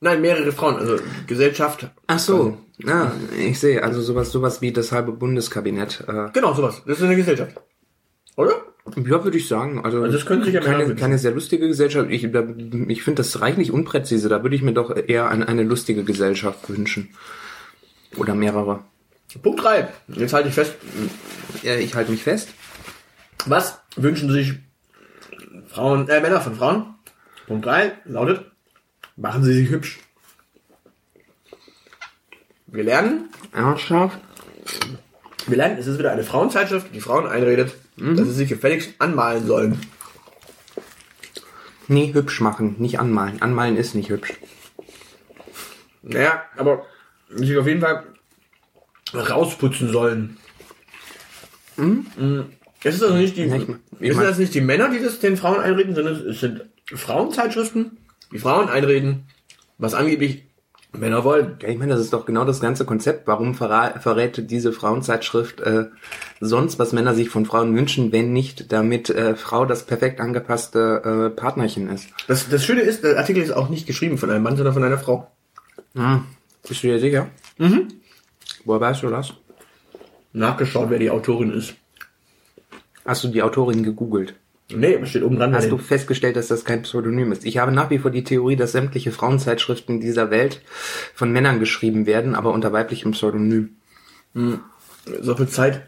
Nein, 0.00 0.20
mehrere 0.20 0.50
Frauen. 0.52 0.76
Also 0.76 0.96
Gesellschaft. 1.28 1.88
Ach 2.08 2.18
so, 2.18 2.58
ja, 2.78 3.12
ich 3.38 3.60
sehe. 3.60 3.82
Also 3.84 4.02
sowas, 4.02 4.32
sowas 4.32 4.60
wie 4.60 4.72
das 4.72 4.90
halbe 4.90 5.12
Bundeskabinett. 5.12 6.04
Äh, 6.08 6.30
Genau, 6.32 6.52
sowas. 6.52 6.82
Das 6.84 6.98
ist 6.98 7.04
eine 7.04 7.16
Gesellschaft. 7.16 7.54
Oder? 8.36 8.54
ja, 8.96 9.24
würde 9.24 9.36
ich 9.38 9.48
sagen. 9.48 9.84
Also, 9.84 10.02
Also 10.02 10.12
das 10.16 10.26
können 10.26 10.44
sich 10.44 10.54
ja 10.54 10.60
keine, 10.60 10.94
keine 10.94 11.18
sehr 11.18 11.30
lustige 11.30 11.66
Gesellschaft. 11.68 12.10
Ich, 12.10 12.30
da- 12.32 12.46
ich 12.88 13.02
finde 13.02 13.22
das 13.22 13.40
reichlich 13.40 13.70
unpräzise. 13.70 14.28
Da 14.28 14.42
würde 14.42 14.56
ich 14.56 14.62
mir 14.62 14.72
doch 14.74 14.94
eher 14.94 15.28
eine, 15.28 15.48
eine 15.48 15.62
lustige 15.62 16.04
Gesellschaft 16.04 16.68
wünschen. 16.68 17.10
Oder 18.16 18.34
mehrere. 18.34 18.84
Punkt 19.42 19.62
drei. 19.62 19.88
Jetzt 20.08 20.32
halte 20.32 20.48
ich 20.48 20.54
fest. 20.54 20.74
Ja, 21.62 21.74
ich 21.76 21.94
halte 21.94 22.10
mich 22.12 22.22
fest. 22.22 22.50
Was 23.46 23.80
wünschen 23.96 24.30
sich 24.30 24.54
Frauen, 25.68 26.08
äh, 26.08 26.20
Männer 26.20 26.40
von 26.40 26.54
Frauen? 26.54 26.94
Punkt 27.46 27.66
drei 27.66 27.92
lautet, 28.04 28.44
machen 29.16 29.42
sie 29.44 29.52
sich 29.54 29.70
hübsch. 29.70 29.98
Wir 32.66 32.84
lernen, 32.84 33.28
Ernsthaft? 33.52 34.18
wir 35.46 35.56
lernen, 35.56 35.76
es 35.78 35.86
ist 35.86 35.98
wieder 35.98 36.10
eine 36.12 36.24
Frauenzeitschrift, 36.24 36.94
die 36.94 37.00
Frauen 37.00 37.26
einredet, 37.26 37.74
dass 37.96 38.26
sie 38.28 38.32
sich 38.34 38.48
gefälligst 38.48 38.94
anmalen 38.98 39.46
sollen. 39.46 39.80
Nee, 41.86 42.12
hübsch 42.14 42.40
machen, 42.40 42.76
nicht 42.78 42.98
anmalen. 42.98 43.40
Anmalen 43.42 43.76
ist 43.76 43.94
nicht 43.94 44.08
hübsch. 44.10 44.32
Naja, 46.02 46.42
aber 46.56 46.84
sich 47.28 47.56
auf 47.56 47.66
jeden 47.66 47.80
Fall 47.80 48.04
rausputzen 49.12 49.90
sollen. 49.92 50.36
Mhm. 51.76 52.06
Es 52.82 52.96
ist 52.96 53.02
also 53.02 53.14
nicht 53.16 53.36
die, 53.36 53.44
Ja, 53.44 53.56
ich- 53.56 53.68
ich 54.00 54.14
mein- 54.16 54.26
also 54.26 54.40
nicht 54.40 54.54
die 54.54 54.60
Männer, 54.60 54.90
die 54.90 55.00
das 55.00 55.18
den 55.20 55.36
Frauen 55.36 55.60
einreden, 55.60 55.94
sondern 55.94 56.14
es 56.28 56.40
sind 56.40 56.64
Frauenzeitschriften, 56.86 57.98
die 58.32 58.38
Frauen 58.38 58.68
einreden, 58.68 59.24
was 59.78 59.94
angeblich 59.94 60.44
Männer 60.98 61.24
wollen. 61.24 61.56
Ja, 61.60 61.68
ich 61.68 61.78
meine, 61.78 61.92
das 61.92 62.02
ist 62.02 62.12
doch 62.12 62.26
genau 62.26 62.44
das 62.44 62.60
ganze 62.60 62.84
Konzept. 62.84 63.26
Warum 63.26 63.54
verra 63.54 63.98
verrät 64.00 64.50
diese 64.50 64.72
Frauenzeitschrift 64.72 65.60
äh, 65.60 65.86
sonst, 66.40 66.78
was 66.78 66.92
Männer 66.92 67.14
sich 67.14 67.28
von 67.28 67.46
Frauen 67.46 67.74
wünschen, 67.74 68.12
wenn 68.12 68.32
nicht, 68.32 68.72
damit 68.72 69.10
äh, 69.10 69.36
Frau 69.36 69.66
das 69.66 69.84
perfekt 69.84 70.20
angepasste 70.20 71.30
äh, 71.32 71.36
Partnerchen 71.36 71.88
ist? 71.90 72.08
Das, 72.28 72.48
das 72.48 72.64
Schöne 72.64 72.82
ist, 72.82 73.04
der 73.04 73.18
Artikel 73.18 73.42
ist 73.42 73.52
auch 73.52 73.68
nicht 73.68 73.86
geschrieben 73.86 74.18
von 74.18 74.30
einem 74.30 74.42
Mann, 74.42 74.56
sondern 74.56 74.74
von 74.74 74.84
einer 74.84 74.98
Frau. 74.98 75.30
Hm. 75.94 76.24
Bist 76.66 76.82
du 76.82 76.88
dir 76.88 76.98
sicher? 76.98 77.28
Mhm. 77.58 77.88
Woher 78.64 78.80
weißt 78.80 79.02
du 79.02 79.10
das? 79.10 79.34
Nachgeschaut, 80.32 80.90
wer 80.90 80.98
die 80.98 81.10
Autorin 81.10 81.52
ist. 81.52 81.74
Hast 83.04 83.22
du 83.22 83.28
die 83.28 83.42
Autorin 83.42 83.82
gegoogelt? 83.82 84.34
Nee, 84.70 84.96
aber 84.96 85.06
steht 85.06 85.22
oben 85.22 85.36
dran. 85.36 85.54
Hast 85.54 85.70
du 85.70 85.76
festgestellt, 85.78 86.36
dass 86.36 86.48
das 86.48 86.64
kein 86.64 86.82
Pseudonym 86.82 87.32
ist? 87.32 87.44
Ich 87.44 87.58
habe 87.58 87.70
nach 87.70 87.90
wie 87.90 87.98
vor 87.98 88.10
die 88.10 88.24
Theorie, 88.24 88.56
dass 88.56 88.72
sämtliche 88.72 89.12
Frauenzeitschriften 89.12 90.00
dieser 90.00 90.30
Welt 90.30 90.62
von 91.14 91.30
Männern 91.32 91.60
geschrieben 91.60 92.06
werden, 92.06 92.34
aber 92.34 92.52
unter 92.52 92.72
weiblichem 92.72 93.12
Pseudonym. 93.12 93.76
so 95.20 95.34
viel 95.36 95.48
Zeit 95.48 95.86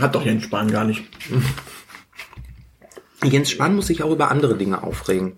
hat 0.00 0.14
doch 0.14 0.24
Jens 0.24 0.44
Spahn 0.44 0.70
gar 0.70 0.84
nicht. 0.84 1.04
Jens 3.24 3.50
Spahn 3.50 3.74
muss 3.76 3.86
sich 3.86 4.02
auch 4.02 4.10
über 4.12 4.30
andere 4.30 4.56
Dinge 4.56 4.82
aufregen. 4.82 5.32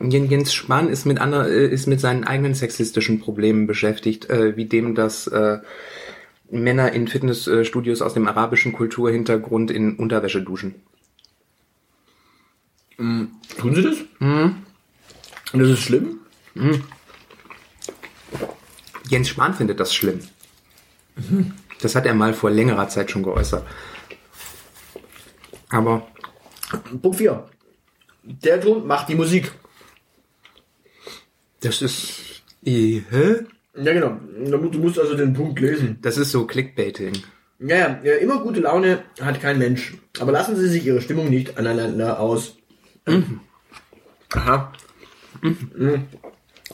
Jen- 0.00 0.28
Jens 0.30 0.54
Spahn 0.54 0.88
ist 0.88 1.04
mit 1.06 1.18
ander, 1.20 1.48
äh, 1.48 1.66
ist 1.66 1.86
mit 1.86 2.00
seinen 2.00 2.24
eigenen 2.24 2.54
sexistischen 2.54 3.20
Problemen 3.20 3.66
beschäftigt, 3.66 4.28
äh, 4.30 4.56
wie 4.56 4.64
dem, 4.66 4.94
dass 4.94 5.26
äh, 5.26 5.58
Männer 6.50 6.92
in 6.92 7.08
Fitnessstudios 7.08 8.02
aus 8.02 8.14
dem 8.14 8.28
arabischen 8.28 8.72
Kulturhintergrund 8.72 9.70
in 9.70 9.96
Unterwäsche 9.96 10.42
duschen. 10.42 10.76
Tun 12.96 13.74
sie 13.74 13.82
das? 13.82 13.96
Und 14.20 14.62
das 15.60 15.68
ist 15.70 15.80
schlimm? 15.80 16.20
Jens 19.08 19.28
Spahn 19.28 19.54
findet 19.54 19.78
das 19.80 19.94
schlimm. 19.94 20.20
Das 21.80 21.94
hat 21.94 22.06
er 22.06 22.14
mal 22.14 22.32
vor 22.34 22.50
längerer 22.50 22.88
Zeit 22.88 23.10
schon 23.10 23.22
geäußert. 23.22 23.66
Aber 25.68 26.06
Punkt 27.02 27.18
4. 27.18 27.46
Der 28.22 28.60
Ton 28.60 28.86
macht 28.86 29.08
die 29.08 29.14
Musik. 29.14 29.52
das 31.60 31.82
ist. 31.82 32.42
Äh, 32.64 33.02
hä? 33.10 33.36
Ja, 33.76 33.92
genau. 33.92 34.18
Du 34.44 34.58
musst- 34.58 34.74
Du 34.74 34.78
musst 34.78 34.98
also 34.98 35.14
den 35.16 35.32
Punkt 35.32 35.60
lesen. 35.60 35.98
Das 36.02 36.16
ist 36.16 36.30
so 36.32 36.46
Clickbaiting. 36.46 37.12
Ja, 37.58 37.76
ja, 37.76 38.00
ja, 38.04 38.14
immer 38.16 38.40
gute 38.40 38.60
Laune 38.60 39.02
hat 39.20 39.40
kein 39.40 39.58
Mensch. 39.58 39.94
Aber 40.18 40.32
lassen 40.32 40.56
Sie 40.56 40.68
sich 40.68 40.84
Ihre 40.86 41.00
Stimmung 41.00 41.28
nicht 41.30 41.56
aneinander 41.58 42.18
aus. 42.20 42.56
Aha. 44.30 44.72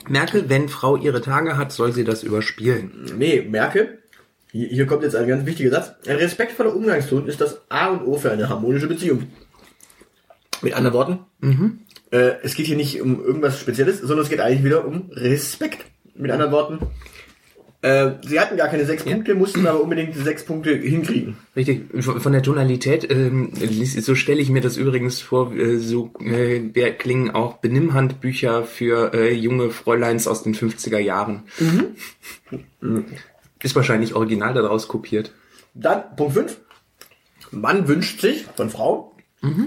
Merke, 0.09 0.49
wenn 0.49 0.68
Frau 0.68 0.97
ihre 0.97 1.21
Tage 1.21 1.57
hat, 1.57 1.73
soll 1.73 1.92
sie 1.92 2.05
das 2.05 2.23
überspielen. 2.23 3.12
Nee, 3.18 3.42
merke, 3.42 3.99
hier, 4.51 4.87
kommt 4.87 5.03
jetzt 5.03 5.16
ein 5.16 5.27
ganz 5.29 5.47
wichtiger 5.47 5.71
Satz. 5.71 5.95
Ein 6.07 6.16
respektvoller 6.16 6.75
Umgangston 6.75 7.27
ist 7.27 7.40
das 7.40 7.61
A 7.71 7.88
und 7.88 8.03
O 8.03 8.18
für 8.18 8.31
eine 8.31 8.49
harmonische 8.49 8.87
Beziehung. 8.87 9.29
Mit 10.61 10.75
anderen 10.75 10.95
Worten, 10.95 11.18
äh, 12.12 12.35
es 12.42 12.55
geht 12.55 12.66
hier 12.66 12.77
nicht 12.77 13.01
um 13.01 13.25
irgendwas 13.25 13.59
Spezielles, 13.59 14.01
sondern 14.01 14.21
es 14.21 14.29
geht 14.29 14.40
eigentlich 14.40 14.64
wieder 14.64 14.87
um 14.87 15.11
Respekt. 15.11 15.87
Mit 16.14 16.31
anderen 16.31 16.53
Worten, 16.53 16.79
äh, 17.83 18.12
sie 18.25 18.38
hatten 18.38 18.57
gar 18.57 18.68
keine 18.68 18.85
sechs 18.87 19.03
Punkte, 19.03 19.35
mussten 19.35 19.66
aber 19.66 19.83
unbedingt 19.83 20.14
die 20.14 20.21
sechs 20.21 20.45
Punkte 20.45 20.73
hinkriegen. 20.73 21.37
Richtig, 21.57 21.83
von 22.01 22.33
der 22.33 22.42
Tonalität, 22.42 23.11
ähm, 23.11 23.53
so 23.83 24.14
stelle 24.14 24.40
ich 24.40 24.51
mir 24.51 24.61
das 24.61 24.77
übrigens 24.77 25.21
vor, 25.21 25.53
äh, 25.53 25.79
so 25.79 26.12
äh, 26.21 26.61
klingen 26.92 27.33
auch 27.33 27.59
Benimmhandbücher 27.59 28.62
für 28.62 29.12
äh, 29.14 29.35
junge 29.35 29.71
Fräuleins 29.71 30.29
aus 30.29 30.45
den 30.45 30.55
50er 30.55 30.99
Jahren. 30.99 31.42
Ist 33.61 33.75
wahrscheinlich 33.75 34.14
original 34.14 34.55
daraus 34.55 34.87
kopiert. 34.87 35.33
Dann 35.75 36.14
Punkt 36.16 36.35
5. 36.35 36.61
Mann 37.51 37.88
wünscht 37.88 38.21
sich 38.21 38.45
von 38.57 38.71
Frau 38.71 39.16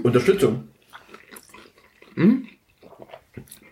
Unterstützung. 0.02 0.68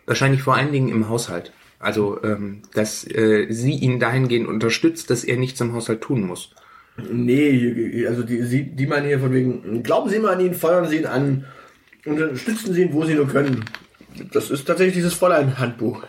Wahrscheinlich 0.07 0.43
vor 0.43 0.55
allen 0.55 0.73
Dingen 0.73 0.91
im 0.91 1.09
Haushalt. 1.09 1.53
Also, 1.85 2.23
ähm, 2.25 2.63
dass 2.73 3.05
äh, 3.05 3.47
sie 3.51 3.75
ihn 3.75 4.01
dahingehend 4.01 4.49
unterstützt, 4.49 5.11
dass 5.11 5.23
er 5.23 5.37
nichts 5.37 5.61
im 5.61 5.75
Haushalt 5.75 6.01
tun 6.01 6.27
muss. 6.27 6.51
Nee, 6.97 8.07
also 8.07 8.23
die, 8.23 8.43
sie, 8.43 8.65
die 8.65 8.87
meinen 8.87 9.07
hier 9.07 9.19
von 9.19 9.33
wegen, 9.33 9.83
glauben 9.83 10.09
Sie 10.09 10.19
mal 10.19 10.35
an 10.35 10.41
ihn, 10.41 10.55
feuern 10.55 10.89
Sie 10.89 10.99
ihn 10.99 11.07
an, 11.07 11.45
unterstützen 12.07 12.73
Sie 12.73 12.83
ihn, 12.83 12.93
wo 12.93 13.05
Sie 13.05 13.15
nur 13.15 13.27
können. 13.27 13.65
Das 14.33 14.51
ist 14.51 14.65
tatsächlich 14.65 14.95
dieses 14.95 15.15
Fräulein-Handbuch. 15.15 16.05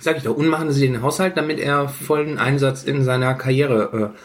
Sag 0.00 0.16
ich 0.16 0.22
doch, 0.22 0.36
und 0.36 0.48
machen 0.48 0.72
Sie 0.72 0.86
den 0.86 1.02
Haushalt, 1.02 1.36
damit 1.36 1.60
er 1.60 1.88
vollen 1.88 2.38
Einsatz 2.38 2.84
in 2.84 3.04
seiner 3.04 3.34
Karriere 3.34 4.14
äh, 4.16 4.18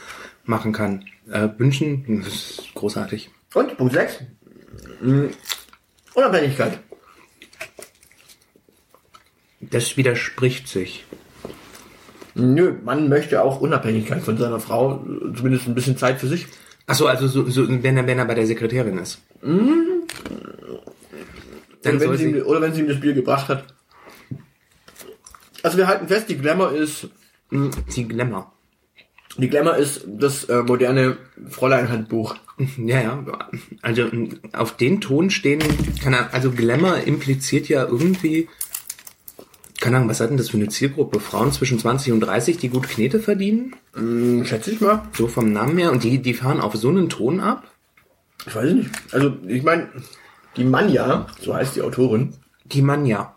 machen 0.46 0.72
kann. 0.72 1.04
Äh, 1.30 1.50
wünschen, 1.58 2.24
das 2.24 2.34
ist 2.34 2.74
großartig. 2.74 3.30
Und 3.54 3.78
Punkt 3.78 3.94
6. 3.94 4.22
Unabhängigkeit. 6.14 6.80
Das 9.72 9.98
widerspricht 9.98 10.68
sich. 10.68 11.06
Nö, 12.36 12.74
man 12.84 13.08
möchte 13.08 13.42
auch 13.42 13.62
Unabhängigkeit 13.62 14.22
von 14.22 14.38
seiner 14.38 14.60
Frau, 14.60 15.06
zumindest 15.36 15.68
ein 15.68 15.76
bisschen 15.76 15.98
Zeit 15.98 16.20
für 16.20 16.28
sich. 16.28 16.48
Achso, 16.86 17.06
also 17.08 17.28
so, 17.28 17.50
so, 17.50 17.68
wenn, 17.68 17.98
er, 17.98 18.06
wenn 18.06 18.20
er 18.20 18.26
bei 18.26 18.36
der 18.36 18.46
Sekretärin 18.46 18.98
ist. 18.98 19.22
Dann 19.42 20.06
Oder 21.84 22.00
wenn, 22.00 22.18
sie 22.18 22.30
ihm, 22.30 22.46
oder 22.46 22.62
wenn 22.62 22.74
sie 22.74 22.82
ihm 22.82 22.88
das 22.90 23.00
Bier 23.00 23.14
gebracht 23.14 23.48
hat. 23.48 23.64
Also 25.64 25.78
wir 25.78 25.88
halten 25.88 26.08
fest, 26.08 26.30
die 26.30 26.38
Glamour 26.38 26.74
ist, 26.74 27.08
die 27.52 28.08
Glamour. 28.08 28.52
die 29.38 29.50
Glamour 29.50 29.78
ist 29.78 30.04
das 30.06 30.44
äh, 30.46 30.62
moderne 30.62 31.18
Fräulein-Handbuch. 31.50 32.36
Ja, 32.78 33.02
ja. 33.02 33.22
Also 33.82 34.10
auf 34.54 34.78
den 34.78 35.02
Ton 35.02 35.30
stehen, 35.30 35.62
kann 36.02 36.14
er, 36.14 36.34
also 36.34 36.52
Glamour 36.52 37.00
impliziert 37.00 37.68
ja 37.68 37.84
irgendwie, 37.84 38.48
keine 39.86 39.98
Ahnung, 39.98 40.10
was 40.10 40.20
hat 40.20 40.32
denn 40.32 40.38
das 40.38 40.50
für 40.50 40.58
eine 40.58 40.68
Zielgruppe? 40.68 41.20
Frauen 41.20 41.52
zwischen 41.52 41.78
20 41.78 42.12
und 42.12 42.22
30, 42.22 42.58
die 42.58 42.70
gut 42.70 42.90
Knete 42.90 43.20
verdienen? 43.20 43.76
Hm, 43.94 44.44
schätze 44.44 44.72
ich 44.72 44.82
mal. 44.82 45.04
So 45.14 45.28
vom 45.28 45.54
Namen 45.54 45.78
her. 45.78 45.92
Und 45.92 46.04
die, 46.04 46.20
die 46.20 46.34
fahren 46.34 46.60
auf 46.60 46.74
so 46.74 46.90
einen 46.90 47.08
Ton 47.08 47.40
ab? 47.40 47.68
Ich 48.48 48.56
weiß 48.56 48.74
nicht. 48.74 48.90
Also, 49.12 49.38
ich 49.46 49.62
meine, 49.62 49.90
die 50.58 50.64
Manja, 50.64 51.28
so 51.40 51.54
heißt 51.54 51.76
die 51.76 51.84
Autorin. 51.84 52.34
Die 52.64 52.82
Manja. 52.82 53.36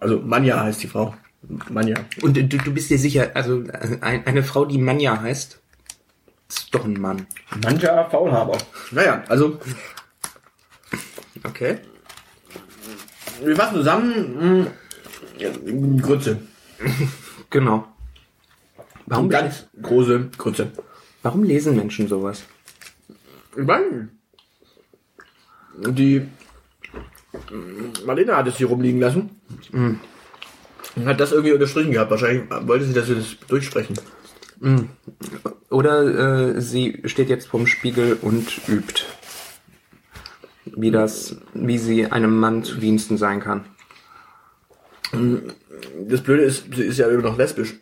Also, 0.00 0.18
Manja 0.18 0.60
heißt 0.60 0.82
die 0.82 0.88
Frau. 0.88 1.14
Manja. 1.68 1.98
Und 2.20 2.36
du, 2.36 2.42
du 2.48 2.74
bist 2.74 2.90
dir 2.90 2.98
sicher, 2.98 3.30
also 3.34 3.62
ein, 4.00 4.26
eine 4.26 4.42
Frau, 4.42 4.64
die 4.64 4.78
Manja 4.78 5.20
heißt, 5.20 5.60
ist 6.48 6.74
doch 6.74 6.84
ein 6.84 7.00
Mann. 7.00 7.28
Manja 7.62 8.10
Faulhaber. 8.10 8.58
Naja, 8.90 9.22
also, 9.28 9.60
Okay. 11.44 11.78
wir 13.44 13.54
fassen 13.54 13.76
zusammen. 13.76 14.62
Mh, 14.64 14.66
ja, 14.66 14.72
Grütze. 16.02 16.38
Genau. 17.50 17.86
Warum, 19.06 19.28
Ganz 19.28 19.66
große 19.82 20.28
Grütze. 20.38 20.70
warum 21.22 21.42
lesen 21.42 21.76
Menschen 21.76 22.06
sowas? 22.08 22.44
Meine, 23.56 24.08
die 25.76 26.26
Marlene 28.04 28.36
hat 28.36 28.46
es 28.46 28.56
hier 28.56 28.68
rumliegen 28.68 29.00
lassen. 29.00 29.30
Und 29.72 30.00
hat 31.06 31.20
das 31.20 31.32
irgendwie 31.32 31.52
unterstrichen 31.52 31.92
gehabt. 31.92 32.10
Wahrscheinlich 32.10 32.44
wollte 32.66 32.84
sie, 32.84 32.92
dass 32.92 33.08
wir 33.08 33.16
das 33.16 33.36
durchsprechen. 33.48 33.96
Oder 35.70 36.54
äh, 36.56 36.60
sie 36.60 37.00
steht 37.06 37.28
jetzt 37.30 37.48
vorm 37.48 37.66
Spiegel 37.66 38.18
und 38.20 38.60
übt, 38.68 39.04
wie 40.66 40.90
das, 40.90 41.36
wie 41.54 41.78
sie 41.78 42.06
einem 42.06 42.38
Mann 42.38 42.62
zu 42.62 42.76
Diensten 42.76 43.16
sein 43.16 43.40
kann. 43.40 43.64
Das 45.12 46.20
Blöde 46.22 46.42
ist, 46.42 46.64
sie 46.74 46.84
ist 46.84 46.98
ja 46.98 47.08
immer 47.08 47.22
noch 47.22 47.38
lesbisch. 47.38 47.74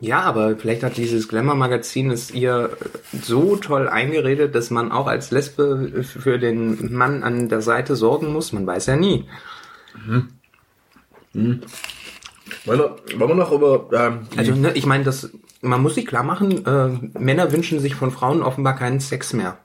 Ja, 0.00 0.20
aber 0.20 0.56
vielleicht 0.56 0.84
hat 0.84 0.96
dieses 0.96 1.28
Glamour-Magazin 1.28 2.10
es 2.12 2.30
ihr 2.30 2.76
so 3.20 3.56
toll 3.56 3.88
eingeredet, 3.88 4.54
dass 4.54 4.70
man 4.70 4.92
auch 4.92 5.08
als 5.08 5.32
Lesbe 5.32 6.04
für 6.04 6.38
den 6.38 6.92
Mann 6.92 7.24
an 7.24 7.48
der 7.48 7.62
Seite 7.62 7.96
sorgen 7.96 8.32
muss. 8.32 8.52
Man 8.52 8.66
weiß 8.66 8.86
ja 8.86 8.96
nie. 8.96 9.24
Wollen 11.32 11.62
wir, 12.64 12.96
wollen 13.16 13.30
wir 13.30 13.34
noch 13.34 13.52
über 13.52 13.88
ähm, 13.92 14.28
Also, 14.36 14.54
ne, 14.54 14.72
ich 14.74 14.86
meine, 14.86 15.02
das, 15.02 15.30
man 15.62 15.82
muss 15.82 15.96
sich 15.96 16.06
klar 16.06 16.22
machen, 16.22 16.64
äh, 16.64 17.18
Männer 17.18 17.50
wünschen 17.52 17.80
sich 17.80 17.96
von 17.96 18.12
Frauen 18.12 18.42
offenbar 18.42 18.76
keinen 18.76 19.00
Sex 19.00 19.32
mehr. 19.32 19.58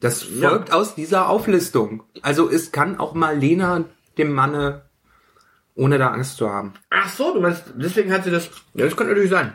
Das 0.00 0.22
folgt 0.24 0.72
aus 0.72 0.94
dieser 0.94 1.30
Auflistung. 1.30 2.02
Also 2.20 2.50
es 2.50 2.70
kann 2.70 2.98
auch 2.98 3.14
mal 3.14 3.38
Lena 3.38 3.84
dem 4.18 4.34
Manne, 4.34 4.82
ohne 5.78 5.96
da 5.98 6.08
Angst 6.10 6.36
zu 6.36 6.50
haben. 6.50 6.74
Ach 6.90 7.08
so, 7.08 7.32
du 7.32 7.40
meinst, 7.40 7.64
deswegen 7.76 8.12
hat 8.12 8.24
sie 8.24 8.30
das. 8.30 8.50
Ja, 8.74 8.84
das 8.84 8.96
könnte 8.96 9.12
natürlich 9.12 9.30
sein. 9.30 9.54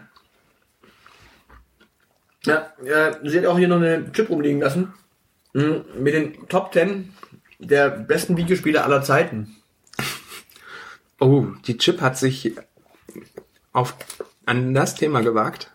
Ja, 2.45 2.73
äh, 2.83 3.13
sie 3.23 3.37
hat 3.39 3.45
auch 3.45 3.57
hier 3.57 3.67
noch 3.67 3.77
eine 3.77 4.11
Chip 4.11 4.29
rumliegen 4.29 4.61
lassen. 4.61 4.93
Mhm, 5.53 5.83
Mit 5.99 6.13
den 6.13 6.47
Top 6.49 6.73
10 6.73 7.13
der 7.59 7.89
besten 7.89 8.35
Videospiele 8.37 8.83
aller 8.83 9.01
Zeiten. 9.03 9.55
Oh, 11.19 11.45
die 11.67 11.77
Chip 11.77 12.01
hat 12.01 12.17
sich 12.17 12.53
auf 13.71 13.95
an 14.45 14.73
das 14.73 14.95
Thema 14.95 15.21
gewagt. 15.21 15.71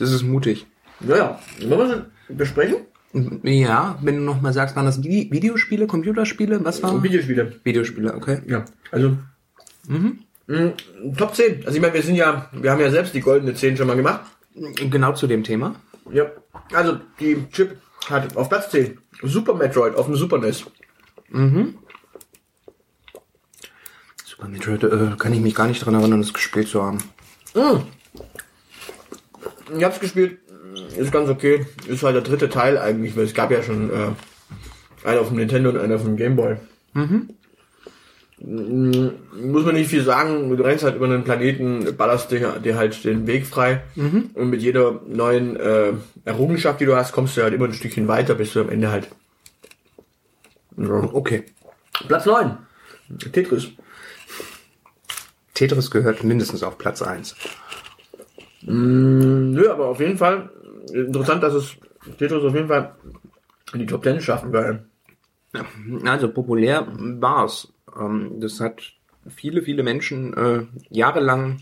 Das 0.00 0.10
ist 0.10 0.24
mutig. 0.24 0.66
Ja, 0.98 1.16
ja. 1.16 1.40
Wollen 1.68 2.10
wir 2.28 2.34
besprechen? 2.36 2.78
Ja, 3.44 3.96
wenn 4.02 4.16
du 4.16 4.22
noch 4.22 4.40
mal 4.40 4.52
sagst, 4.52 4.74
waren 4.74 4.86
das 4.86 5.00
Vi- 5.00 5.30
Videospiele, 5.30 5.86
Computerspiele? 5.86 6.64
Was 6.64 6.82
war? 6.82 7.00
Videospiele. 7.04 7.60
Videospiele, 7.62 8.14
okay. 8.14 8.40
Ja, 8.48 8.64
also. 8.90 9.16
Mhm. 9.88 10.18
Top 11.16 11.34
10. 11.34 11.64
Also 11.64 11.76
ich 11.76 11.80
meine, 11.80 11.94
wir 11.94 12.02
sind 12.02 12.16
ja, 12.16 12.50
wir 12.52 12.70
haben 12.70 12.80
ja 12.80 12.90
selbst 12.90 13.14
die 13.14 13.20
goldene 13.20 13.54
10 13.54 13.76
schon 13.76 13.86
mal 13.86 13.96
gemacht. 13.96 14.20
Genau 14.54 15.12
zu 15.12 15.26
dem 15.26 15.42
Thema. 15.42 15.74
Ja. 16.12 16.30
Also 16.72 16.98
die 17.18 17.44
Chip 17.50 17.78
hat 18.08 18.36
auf 18.36 18.48
Platz 18.48 18.70
10 18.70 18.98
Super 19.22 19.54
Metroid 19.54 19.96
auf 19.96 20.06
dem 20.06 20.16
Super 20.16 20.38
NES. 20.38 20.64
Super 24.24 24.48
Metroid, 24.48 24.84
äh, 24.84 25.16
kann 25.18 25.32
ich 25.32 25.40
mich 25.40 25.54
gar 25.54 25.66
nicht 25.66 25.84
dran 25.84 25.94
erinnern, 25.94 26.20
das 26.20 26.32
gespielt 26.34 26.68
zu 26.68 26.82
haben. 26.82 26.98
Ich 29.76 29.82
hab's 29.84 30.00
gespielt, 30.00 30.38
ist 30.96 31.10
ganz 31.12 31.30
okay. 31.30 31.66
Ist 31.86 32.02
halt 32.02 32.16
der 32.16 32.22
dritte 32.22 32.48
Teil 32.48 32.76
eigentlich, 32.78 33.16
weil 33.16 33.24
es 33.24 33.34
gab 33.34 33.50
ja 33.50 33.62
schon 33.62 33.90
äh, 33.90 35.08
einen 35.08 35.18
auf 35.18 35.28
dem 35.28 35.36
Nintendo 35.38 35.70
und 35.70 35.78
einen 35.78 35.94
auf 35.94 36.02
dem 36.02 36.16
Game 36.16 36.36
Boy. 36.36 36.56
mm, 36.94 37.30
muss 38.46 39.64
man 39.64 39.74
nicht 39.74 39.88
viel 39.88 40.02
sagen. 40.02 40.54
Du 40.54 40.62
rennst 40.62 40.84
halt 40.84 40.96
über 40.96 41.06
einen 41.06 41.24
Planeten, 41.24 41.96
ballerst 41.96 42.30
dir, 42.30 42.58
dir 42.58 42.76
halt 42.76 43.02
den 43.04 43.26
Weg 43.26 43.46
frei. 43.46 43.82
Und 44.34 44.50
mit 44.50 44.60
jeder 44.60 45.00
neuen 45.06 45.56
äh, 45.56 45.92
Errungenschaft, 46.24 46.80
die 46.80 46.84
du 46.84 46.94
hast, 46.94 47.12
kommst 47.12 47.36
du 47.36 47.42
halt 47.42 47.54
immer 47.54 47.66
ein 47.66 47.72
Stückchen 47.72 48.08
weiter, 48.08 48.34
bis 48.34 48.52
du 48.52 48.60
am 48.60 48.68
Ende 48.68 48.90
halt. 48.90 49.08
Ja. 50.76 51.08
Okay. 51.12 51.44
Platz 52.06 52.26
9. 52.26 52.58
Tetris. 53.32 53.68
Tetris 55.54 55.90
gehört 55.90 56.24
mindestens 56.24 56.62
auf 56.62 56.76
Platz 56.78 57.00
1. 57.00 57.36
Nö, 58.62 59.70
aber 59.70 59.86
auf 59.88 60.00
jeden 60.00 60.18
Fall 60.18 60.50
interessant, 60.92 61.42
dass 61.42 61.54
es 61.54 61.76
Tetris 62.18 62.42
auf 62.42 62.54
jeden 62.54 62.68
Fall 62.68 62.94
in 63.72 63.80
die 63.80 63.86
Top 63.86 64.02
10 64.02 64.20
schaffen, 64.20 64.52
weil 64.52 64.84
Also 66.04 66.28
populär 66.28 66.86
war's. 66.96 67.72
Ähm, 67.98 68.40
das 68.40 68.60
hat 68.60 68.82
viele, 69.34 69.62
viele 69.62 69.82
Menschen 69.82 70.34
äh, 70.34 70.66
jahrelang 70.90 71.60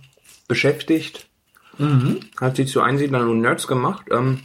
beschäftigt. 0.48 1.28
Hat 2.40 2.56
sie 2.56 2.66
zu 2.66 2.82
Einsiedlern 2.82 3.28
und 3.28 3.40
Nerds 3.40 3.66
gemacht. 3.66 4.06
Ähm, 4.10 4.40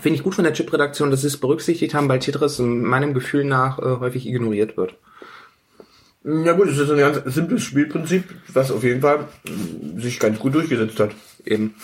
Finde 0.00 0.16
ich 0.16 0.24
gut 0.24 0.34
von 0.34 0.44
der 0.44 0.52
Chip-Redaktion, 0.52 1.10
dass 1.10 1.20
sie 1.20 1.28
es 1.28 1.36
berücksichtigt 1.36 1.94
haben, 1.94 2.08
weil 2.08 2.18
Tetris 2.18 2.58
in 2.58 2.82
meinem 2.82 3.14
Gefühl 3.14 3.44
nach 3.44 3.78
äh, 3.78 4.00
häufig 4.00 4.26
ignoriert 4.26 4.76
wird. 4.76 4.96
Ja 6.24 6.52
gut, 6.52 6.68
es 6.68 6.78
ist 6.78 6.90
ein 6.90 6.98
ganz 6.98 7.22
simples 7.34 7.62
Spielprinzip, 7.62 8.24
was 8.48 8.72
auf 8.72 8.82
jeden 8.82 9.02
Fall 9.02 9.28
mm, 9.44 10.00
sich 10.00 10.18
ganz 10.18 10.38
gut 10.38 10.54
durchgesetzt 10.54 10.98
hat. 10.98 11.12
Eben. 11.44 11.74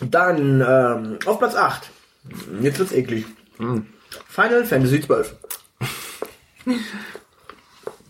Dann 0.00 0.60
ähm, 0.60 1.18
auf 1.24 1.38
Platz 1.38 1.54
8. 1.54 1.90
Jetzt 2.60 2.78
wird's 2.78 2.92
eklig. 2.92 3.24
Final 4.28 4.64
Fantasy 4.64 5.00
12. 5.00 5.36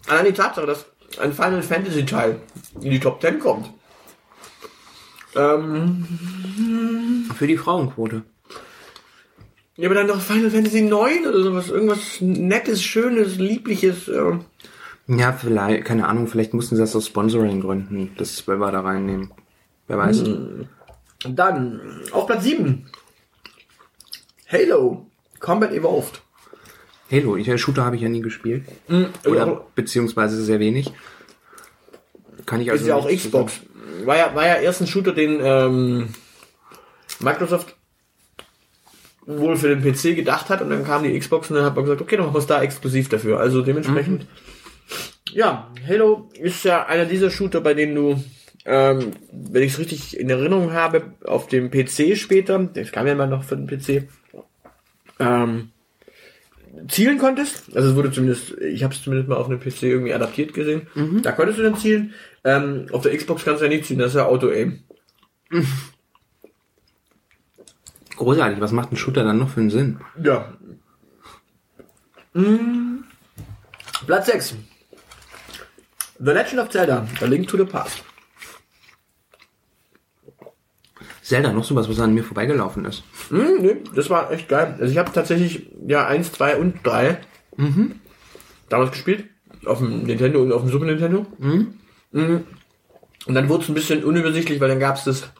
Allein 0.09 0.25
die 0.27 0.33
Tatsache, 0.33 0.67
dass 0.67 0.87
ein 1.21 1.33
Final 1.33 1.63
Fantasy 1.63 2.05
Teil 2.05 2.41
in 2.81 2.91
die 2.91 3.01
Top 3.01 3.21
10 3.21 3.39
kommt. 3.39 3.71
Ähm, 5.37 6.07
Für 7.35 7.47
die 7.47 7.57
Frauenquote. 7.57 8.23
ja, 9.77 9.87
aber 9.89 9.95
dann 9.95 10.07
noch 10.07 10.21
Final 10.21 10.51
Fantasy 10.51 10.83
9 10.83 11.27
oder 11.27 11.43
sowas. 11.43 11.69
Irgendwas 11.69 12.21
Nettes, 12.21 12.83
Schönes, 12.83 13.37
Liebliches. 13.37 14.11
Ja, 15.07 15.33
vielleicht, 15.33 15.85
keine 15.85 16.07
Ahnung, 16.09 16.27
vielleicht 16.27 16.55
mussten 16.55 16.77
sie 16.77 16.83
das 16.83 16.97
aus 16.97 17.07
Sponsoring-Gründen, 17.07 18.13
das 18.19 18.37
Zwölfer 18.37 18.73
da 18.73 18.81
reinnehmen. 18.81 19.31
Wer 19.87 19.99
weiß. 19.99 20.23
Dann 21.29 21.81
auf 22.13 22.27
Platz 22.27 22.45
7. 22.45 22.87
Halo. 24.51 25.07
Combat 25.41 25.73
Evolved. 25.73 26.23
Halo, 27.11 27.37
ich, 27.37 27.49
äh, 27.49 27.59
Shooter 27.59 27.85
habe 27.85 27.97
ich 27.97 28.03
ja 28.03 28.09
nie 28.09 28.23
gespielt. 28.23 28.65
Oder 28.89 29.47
Oder 29.47 29.67
beziehungsweise 29.75 30.43
sehr 30.43 30.59
wenig. 30.59 30.91
Kann 32.47 32.61
ich 32.61 32.71
also 32.71 32.83
ist 32.83 32.89
ja 32.89 32.97
auch 32.97 33.09
Xbox. 33.09 33.61
War 34.05 34.17
ja, 34.17 34.35
war 34.35 34.47
ja 34.47 34.57
erst 34.57 34.81
ein 34.81 34.87
Shooter, 34.87 35.13
den 35.13 35.39
ähm, 35.43 36.09
Microsoft 37.21 37.77
wohl 39.27 39.57
für 39.57 39.75
den 39.75 39.83
PC 39.83 40.17
gedacht 40.17 40.49
hat 40.49 40.63
und 40.63 40.71
dann 40.71 40.85
kam 40.85 41.03
die 41.03 41.19
Xbox 41.19 41.51
und 41.51 41.57
dann 41.57 41.67
hat 41.67 41.77
man 41.77 41.85
gesagt, 41.85 42.01
okay, 42.01 42.17
dann 42.17 42.25
machen 42.25 42.35
wir 42.35 42.41
es 42.41 42.47
da 42.47 42.63
exklusiv 42.63 43.11
dafür. 43.11 43.39
Also 43.41 43.61
dementsprechend. 43.61 44.27
Ja, 45.33 45.71
Halo 45.87 46.31
ist 46.41 46.65
ja 46.65 46.87
einer 46.87 47.05
dieser 47.05 47.31
Shooter, 47.31 47.61
bei 47.61 47.75
denen 47.75 47.95
du, 47.95 48.25
ähm, 48.65 49.13
wenn 49.31 49.63
ich 49.63 49.75
es 49.75 49.79
richtig 49.79 50.19
in 50.19 50.31
Erinnerung 50.31 50.73
habe, 50.73 51.13
auf 51.27 51.49
dem 51.49 51.71
PC 51.71 52.17
später, 52.17 52.59
das 52.59 52.93
kam 52.93 53.07
ja 53.07 53.13
immer 53.13 53.27
noch 53.27 53.45
für 53.45 53.59
den 53.59 53.67
PC, 53.67 54.09
ähm, 55.19 55.71
zielen 56.89 57.19
konntest. 57.19 57.75
Also 57.75 57.91
es 57.91 57.97
wurde 57.97 58.13
zumindest, 58.13 58.53
ich 58.59 58.85
habe 58.85 58.95
es 58.95 59.03
zumindest 59.03 59.29
mal 59.29 59.37
auf 59.37 59.47
einem 59.47 59.61
PC 59.61 59.85
irgendwie 59.85 60.15
adaptiert 60.15 60.55
gesehen. 60.55 60.87
Da 61.23 61.33
konntest 61.33 61.59
du 61.59 61.63
dann 61.63 61.77
zielen. 61.77 62.15
Ähm, 62.45 62.87
auf 62.93 63.03
der 63.03 63.17
Xbox 63.17 63.45
kannst 63.45 63.61
du 63.61 63.67
ja 63.67 63.71
nicht 63.71 63.85
zielen, 63.87 63.99
das 63.99 64.13
ist 64.13 64.17
ja 64.17 64.27
Auto-Aim. 64.27 64.81
Großartig, 68.17 68.61
was 68.61 68.73
macht 68.73 68.93
ein 68.93 68.97
Shooter 68.97 69.25
dann 69.25 69.39
noch 69.39 69.51
für 69.51 69.61
einen 69.61 69.71
Sinn? 69.71 70.01
Ja. 70.23 70.53
Mm. 72.35 73.05
Platz 74.07 74.27
6. 74.27 74.57
The 76.19 76.33
Legend 76.33 76.61
of 76.61 76.71
Zelda, 76.71 77.07
A 77.21 77.25
Link 77.27 77.47
to 77.47 77.57
the 77.57 77.65
Past. 77.65 78.03
Zelda, 81.29 81.53
noch 81.53 81.65
sowas, 81.65 81.89
was 81.89 82.01
an 82.01 82.15
mir 82.15 82.25
vorbeigelaufen 82.25 82.87
ist. 82.87 83.05
Hm, 83.29 83.61
nee, 83.61 83.77
das 83.95 84.09
war 84.09 84.33
echt 84.33 84.49
geil. 84.49 84.77
Also 84.81 84.91
ich 84.91 84.99
habe 84.99 85.13
tatsächlich 85.13 85.71
ja 85.87 86.07
1, 86.07 86.33
2 86.33 86.57
und 86.57 86.77
3 86.85 87.19
damals 88.71 88.93
gespielt. 88.93 89.25
Auf 89.67 89.79
dem 89.79 90.05
Nintendo 90.05 90.41
und 90.41 90.53
auf 90.53 90.63
dem 90.63 90.71
Super 90.71 90.87
Nintendo. 90.87 91.27
Mhm. 91.39 91.75
Und 92.13 93.35
dann 93.35 93.49
wurde 93.51 93.63
es 93.63 93.69
ein 93.69 93.75
bisschen 93.75 94.05
unübersichtlich, 94.05 94.59
weil 94.61 94.69
dann 94.69 94.81
gab 94.81 94.97
es 94.97 95.05
das 95.05 95.31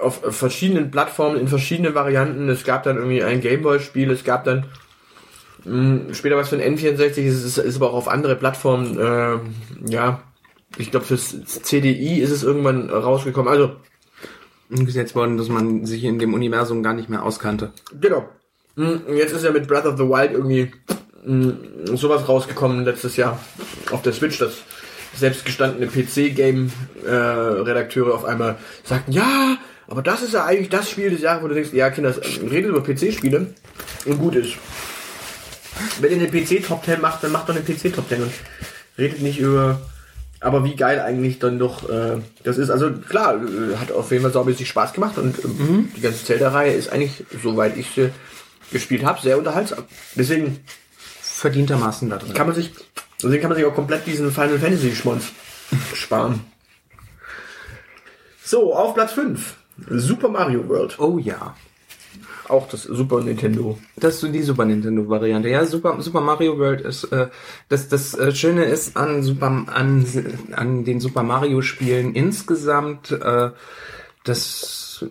auf 0.00 0.20
verschiedenen 0.36 0.90
Plattformen 0.90 1.38
in 1.38 1.46
verschiedenen 1.46 1.94
Varianten. 1.94 2.48
Es 2.48 2.64
gab 2.64 2.82
dann 2.82 2.96
irgendwie 2.96 3.22
ein 3.22 3.40
Gameboy-Spiel, 3.40 4.10
es 4.10 4.24
gab 4.24 4.44
dann 4.44 4.66
mh, 5.64 6.14
später 6.14 6.36
was 6.36 6.48
für 6.48 6.56
ein 6.56 6.76
N64, 6.76 7.24
es 7.24 7.44
ist, 7.44 7.58
ist 7.58 7.76
aber 7.76 7.90
auch 7.90 7.94
auf 7.94 8.08
andere 8.08 8.34
Plattformen, 8.34 8.98
äh, 8.98 9.38
ja, 9.90 10.22
ich 10.76 10.90
glaube 10.90 11.06
fürs 11.06 11.44
CDI 11.44 12.20
ist 12.20 12.30
es 12.30 12.42
irgendwann 12.42 12.90
rausgekommen. 12.90 13.50
Also 13.50 13.76
Umgesetzt 14.70 15.14
worden, 15.14 15.36
dass 15.38 15.48
man 15.48 15.86
sich 15.86 16.04
in 16.04 16.18
dem 16.18 16.34
Universum 16.34 16.82
gar 16.82 16.92
nicht 16.94 17.08
mehr 17.08 17.22
auskannte. 17.22 17.72
Genau. 18.00 18.28
Mm, 18.74 18.96
Jetzt 19.16 19.32
ist 19.32 19.44
ja 19.44 19.52
mit 19.52 19.68
Breath 19.68 19.86
of 19.86 19.96
the 19.96 20.02
Wild 20.04 20.32
irgendwie 20.32 20.72
mm, 21.24 21.96
sowas 21.96 22.28
rausgekommen 22.28 22.84
letztes 22.84 23.16
Jahr 23.16 23.38
auf 23.90 24.02
der 24.02 24.12
Switch, 24.12 24.38
dass 24.38 24.54
selbstgestandene 25.14 25.86
PC-Game-Redakteure 25.86 28.12
auf 28.14 28.24
einmal 28.24 28.56
sagten, 28.84 29.12
ja, 29.12 29.56
aber 29.88 30.02
das 30.02 30.22
ist 30.22 30.34
ja 30.34 30.44
eigentlich 30.44 30.68
das 30.68 30.90
Spiel 30.90 31.10
des 31.10 31.22
Jahres, 31.22 31.42
wo 31.42 31.48
du 31.48 31.54
denkst, 31.54 31.72
ja, 31.72 31.88
Kinder, 31.90 32.14
redet 32.42 32.70
über 32.70 32.82
PC-Spiele 32.82 33.46
und 34.04 34.18
gut 34.18 34.34
ist. 34.34 34.54
Wenn 36.00 36.10
ihr 36.10 36.18
eine 36.18 36.28
PC-Top 36.28 36.84
10 36.84 37.00
macht, 37.00 37.22
dann 37.22 37.32
macht 37.32 37.48
doch 37.48 37.54
eine 37.54 37.64
PC-Top 37.64 38.08
10 38.08 38.22
und 38.22 38.32
redet 38.98 39.22
nicht 39.22 39.38
über 39.38 39.80
aber 40.40 40.64
wie 40.64 40.76
geil 40.76 41.00
eigentlich 41.00 41.38
dann 41.38 41.58
doch 41.58 41.88
äh, 41.88 42.18
das 42.44 42.58
ist. 42.58 42.70
Also 42.70 42.92
klar, 42.92 43.36
äh, 43.36 43.76
hat 43.76 43.92
auf 43.92 44.10
jeden 44.10 44.22
Fall 44.22 44.32
saumäßig 44.32 44.68
Spaß 44.68 44.92
gemacht 44.92 45.18
und 45.18 45.42
ähm, 45.44 45.90
die 45.96 46.00
ganze 46.00 46.24
Zelda-Reihe 46.24 46.72
ist 46.72 46.92
eigentlich, 46.92 47.24
soweit 47.42 47.76
ich 47.76 47.90
sie 47.94 48.10
gespielt 48.70 49.04
habe, 49.04 49.20
sehr 49.20 49.38
unterhaltsam. 49.38 49.84
Deswegen 50.14 50.60
Verdientermaßen 51.20 52.08
da 52.10 52.16
drin. 52.16 52.34
kann 52.34 52.46
man 52.46 52.56
sich, 52.56 52.72
deswegen 53.22 53.42
kann 53.42 53.50
man 53.50 53.56
sich 53.56 53.66
auch 53.66 53.74
komplett 53.74 54.06
diesen 54.06 54.30
Final 54.32 54.58
Fantasy 54.58 54.94
Schmonz 54.94 55.26
sparen. 55.94 56.40
So, 58.48 58.72
auf 58.76 58.94
Platz 58.94 59.10
5. 59.10 59.56
Super 59.88 60.28
Mario 60.28 60.68
World. 60.68 61.00
oh 61.00 61.18
ja. 61.18 61.56
Auch 62.48 62.68
das 62.68 62.82
Super 62.82 63.22
Nintendo. 63.22 63.78
Das 63.96 64.22
ist 64.22 64.34
die 64.34 64.42
Super 64.42 64.64
Nintendo 64.64 65.08
Variante. 65.08 65.48
Ja, 65.48 65.64
Super, 65.64 66.00
Super 66.00 66.20
Mario 66.20 66.58
World 66.58 66.80
ist, 66.80 67.04
äh, 67.04 67.28
das, 67.68 67.88
das 67.88 68.14
äh, 68.14 68.34
Schöne 68.34 68.64
ist 68.64 68.96
an 68.96 69.22
Super, 69.22 69.64
an, 69.66 70.06
an 70.52 70.84
den 70.84 71.00
Super 71.00 71.22
Mario 71.22 71.62
Spielen 71.62 72.14
insgesamt, 72.14 73.12
äh, 73.12 73.50
dass 74.24 75.04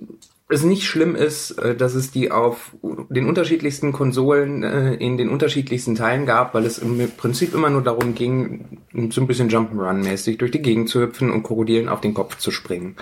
es 0.47 0.63
nicht 0.63 0.85
schlimm 0.85 1.15
ist, 1.15 1.51
äh, 1.51 1.75
dass 1.75 1.95
es 1.95 2.11
die 2.11 2.31
auf 2.31 2.75
den 3.09 3.27
unterschiedlichsten 3.27 3.91
Konsolen 3.91 4.63
äh, 4.63 4.93
in 4.93 5.17
den 5.17 5.29
unterschiedlichsten 5.29 5.95
Teilen 5.95 6.25
gab, 6.25 6.53
weil 6.53 6.65
es 6.65 6.77
im 6.77 7.11
Prinzip 7.17 7.53
immer 7.55 7.69
nur 7.69 7.81
darum 7.81 8.13
ging, 8.13 8.81
so 9.09 9.21
ein 9.21 9.27
bisschen 9.27 9.49
Jump'n'Run-mäßig 9.49 10.37
durch 10.37 10.51
die 10.51 10.61
Gegend 10.61 10.89
zu 10.89 11.01
hüpfen 11.01 11.31
und 11.31 11.43
Krokodilen 11.43 11.89
auf 11.89 12.01
den 12.01 12.13
Kopf 12.13 12.37
zu 12.37 12.51
springen. 12.51 12.95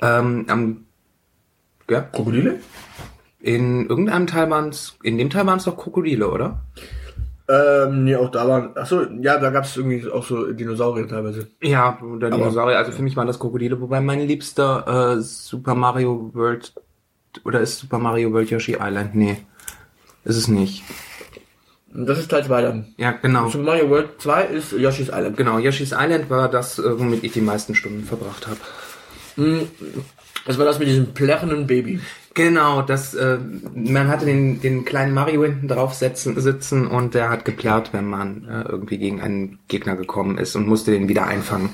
Ähm, 0.00 0.44
am, 0.48 0.84
ja, 1.88 2.02
Krokodile? 2.02 2.60
In 3.44 3.90
irgendeinem 3.90 4.26
Teil 4.26 4.48
waren 4.48 4.70
es, 4.70 4.96
in 5.02 5.18
dem 5.18 5.28
Teil 5.28 5.46
waren 5.46 5.58
es 5.58 5.64
doch 5.64 5.76
Krokodile, 5.76 6.30
oder? 6.30 6.62
Ähm, 7.46 8.04
nee, 8.04 8.16
auch 8.16 8.30
da 8.30 8.48
waren, 8.48 8.70
ach 8.74 8.86
so, 8.86 9.02
ja, 9.20 9.38
da 9.38 9.50
gab 9.50 9.64
es 9.64 9.76
irgendwie 9.76 10.10
auch 10.10 10.24
so 10.24 10.50
Dinosaurier 10.50 11.06
teilweise. 11.06 11.48
Ja, 11.62 11.98
oder 12.00 12.30
Dinosaurier. 12.30 12.78
Also 12.78 12.92
für 12.92 13.02
mich 13.02 13.16
waren 13.16 13.26
das 13.26 13.38
Krokodile, 13.38 13.78
wobei 13.82 14.00
mein 14.00 14.20
liebster 14.20 15.16
äh, 15.16 15.20
Super 15.20 15.74
Mario 15.74 16.30
World 16.32 16.72
oder 17.44 17.60
ist 17.60 17.80
Super 17.80 17.98
Mario 17.98 18.32
World 18.32 18.48
Yoshi 18.48 18.78
Island? 18.80 19.14
Nee, 19.14 19.36
ist 20.24 20.38
es 20.38 20.48
nicht. 20.48 20.82
Das 21.92 22.18
ist 22.18 22.30
Teil 22.30 22.44
2 22.44 22.62
dann. 22.62 22.94
Ja, 22.96 23.12
genau. 23.12 23.50
Super 23.50 23.64
Mario 23.64 23.90
World 23.90 24.22
2 24.22 24.44
ist 24.44 24.72
Yoshi's 24.72 25.08
Island. 25.08 25.36
Genau, 25.36 25.58
Yoshi's 25.58 25.92
Island 25.92 26.30
war 26.30 26.48
das, 26.48 26.78
äh, 26.78 26.98
womit 26.98 27.22
ich 27.22 27.32
die 27.32 27.42
meisten 27.42 27.74
Stunden 27.74 28.04
verbracht 28.04 28.46
habe. 28.46 28.58
Das 30.46 30.58
war 30.58 30.64
das 30.64 30.78
mit 30.78 30.88
diesem 30.88 31.12
plärrenden 31.12 31.66
Baby. 31.66 32.00
Genau, 32.34 32.82
das, 32.82 33.14
äh, 33.14 33.38
man 33.74 34.08
hatte 34.08 34.26
den, 34.26 34.60
den 34.60 34.84
kleinen 34.84 35.14
Mario 35.14 35.44
hinten 35.44 35.68
drauf 35.68 35.94
setzen, 35.94 36.38
sitzen 36.40 36.88
und 36.88 37.14
der 37.14 37.30
hat 37.30 37.44
geplärrt, 37.44 37.92
wenn 37.92 38.08
man 38.08 38.44
äh, 38.48 38.62
irgendwie 38.68 38.98
gegen 38.98 39.20
einen 39.20 39.60
Gegner 39.68 39.94
gekommen 39.94 40.36
ist 40.38 40.56
und 40.56 40.66
musste 40.66 40.90
den 40.90 41.08
wieder 41.08 41.26
einfangen. 41.26 41.70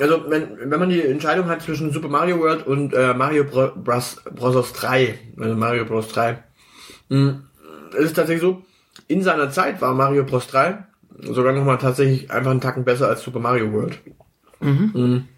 also 0.00 0.24
wenn, 0.28 0.70
wenn 0.70 0.80
man 0.80 0.88
die 0.88 1.02
Entscheidung 1.02 1.46
hat 1.48 1.62
zwischen 1.62 1.92
Super 1.92 2.08
Mario 2.08 2.38
World 2.40 2.66
und 2.66 2.94
äh, 2.94 3.14
Mario 3.14 3.44
Bro 3.44 3.72
Bros. 3.76 4.20
Bros. 4.34 4.72
3, 4.72 5.18
also 5.38 5.54
Mario 5.54 5.84
Bros. 5.84 6.08
3, 6.08 6.38
mh, 7.08 7.40
es 7.92 8.06
ist 8.06 8.16
tatsächlich 8.16 8.42
so, 8.42 8.62
in 9.06 9.22
seiner 9.22 9.50
Zeit 9.50 9.80
war 9.80 9.94
Mario 9.94 10.24
Bros. 10.24 10.46
3 10.48 10.78
sogar 11.20 11.52
nochmal 11.52 11.78
tatsächlich 11.78 12.30
einfach 12.30 12.50
einen 12.52 12.60
Tacken 12.60 12.84
besser 12.84 13.08
als 13.08 13.22
Super 13.22 13.40
Mario 13.40 13.72
World. 13.72 13.98
Mhm. 14.60 15.28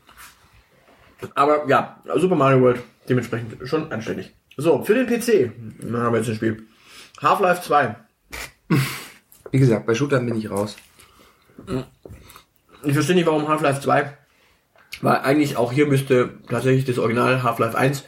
Aber 1.35 1.68
ja, 1.68 2.03
Super 2.16 2.37
Mario 2.37 2.61
World 2.62 2.83
dementsprechend 3.09 3.68
schon 3.68 3.91
anständig. 3.93 4.35
So, 4.57 4.83
für 4.85 4.95
den 4.95 5.07
PC 5.07 5.53
dann 5.81 6.03
haben 6.03 6.12
wir 6.12 6.18
jetzt 6.18 6.29
ein 6.29 6.37
Spiel. 6.37 6.62
Half-Life 7.21 7.62
2. 7.62 7.97
Wie 9.51 9.59
gesagt, 9.59 9.87
bei 9.87 9.95
Shootern 9.95 10.27
bin 10.27 10.37
ich 10.37 10.51
raus. 10.51 10.77
Ich 12.83 12.95
verstehe 12.95 13.14
nicht, 13.16 13.27
warum 13.27 13.49
Half-Life 13.49 13.81
2. 13.81 14.16
Weil 15.03 15.16
eigentlich 15.18 15.57
auch 15.57 15.73
hier 15.73 15.87
müsste 15.87 16.35
tatsächlich 16.49 16.85
das 16.85 16.99
Original 16.99 17.43
Half-Life 17.43 17.77
1 17.77 18.05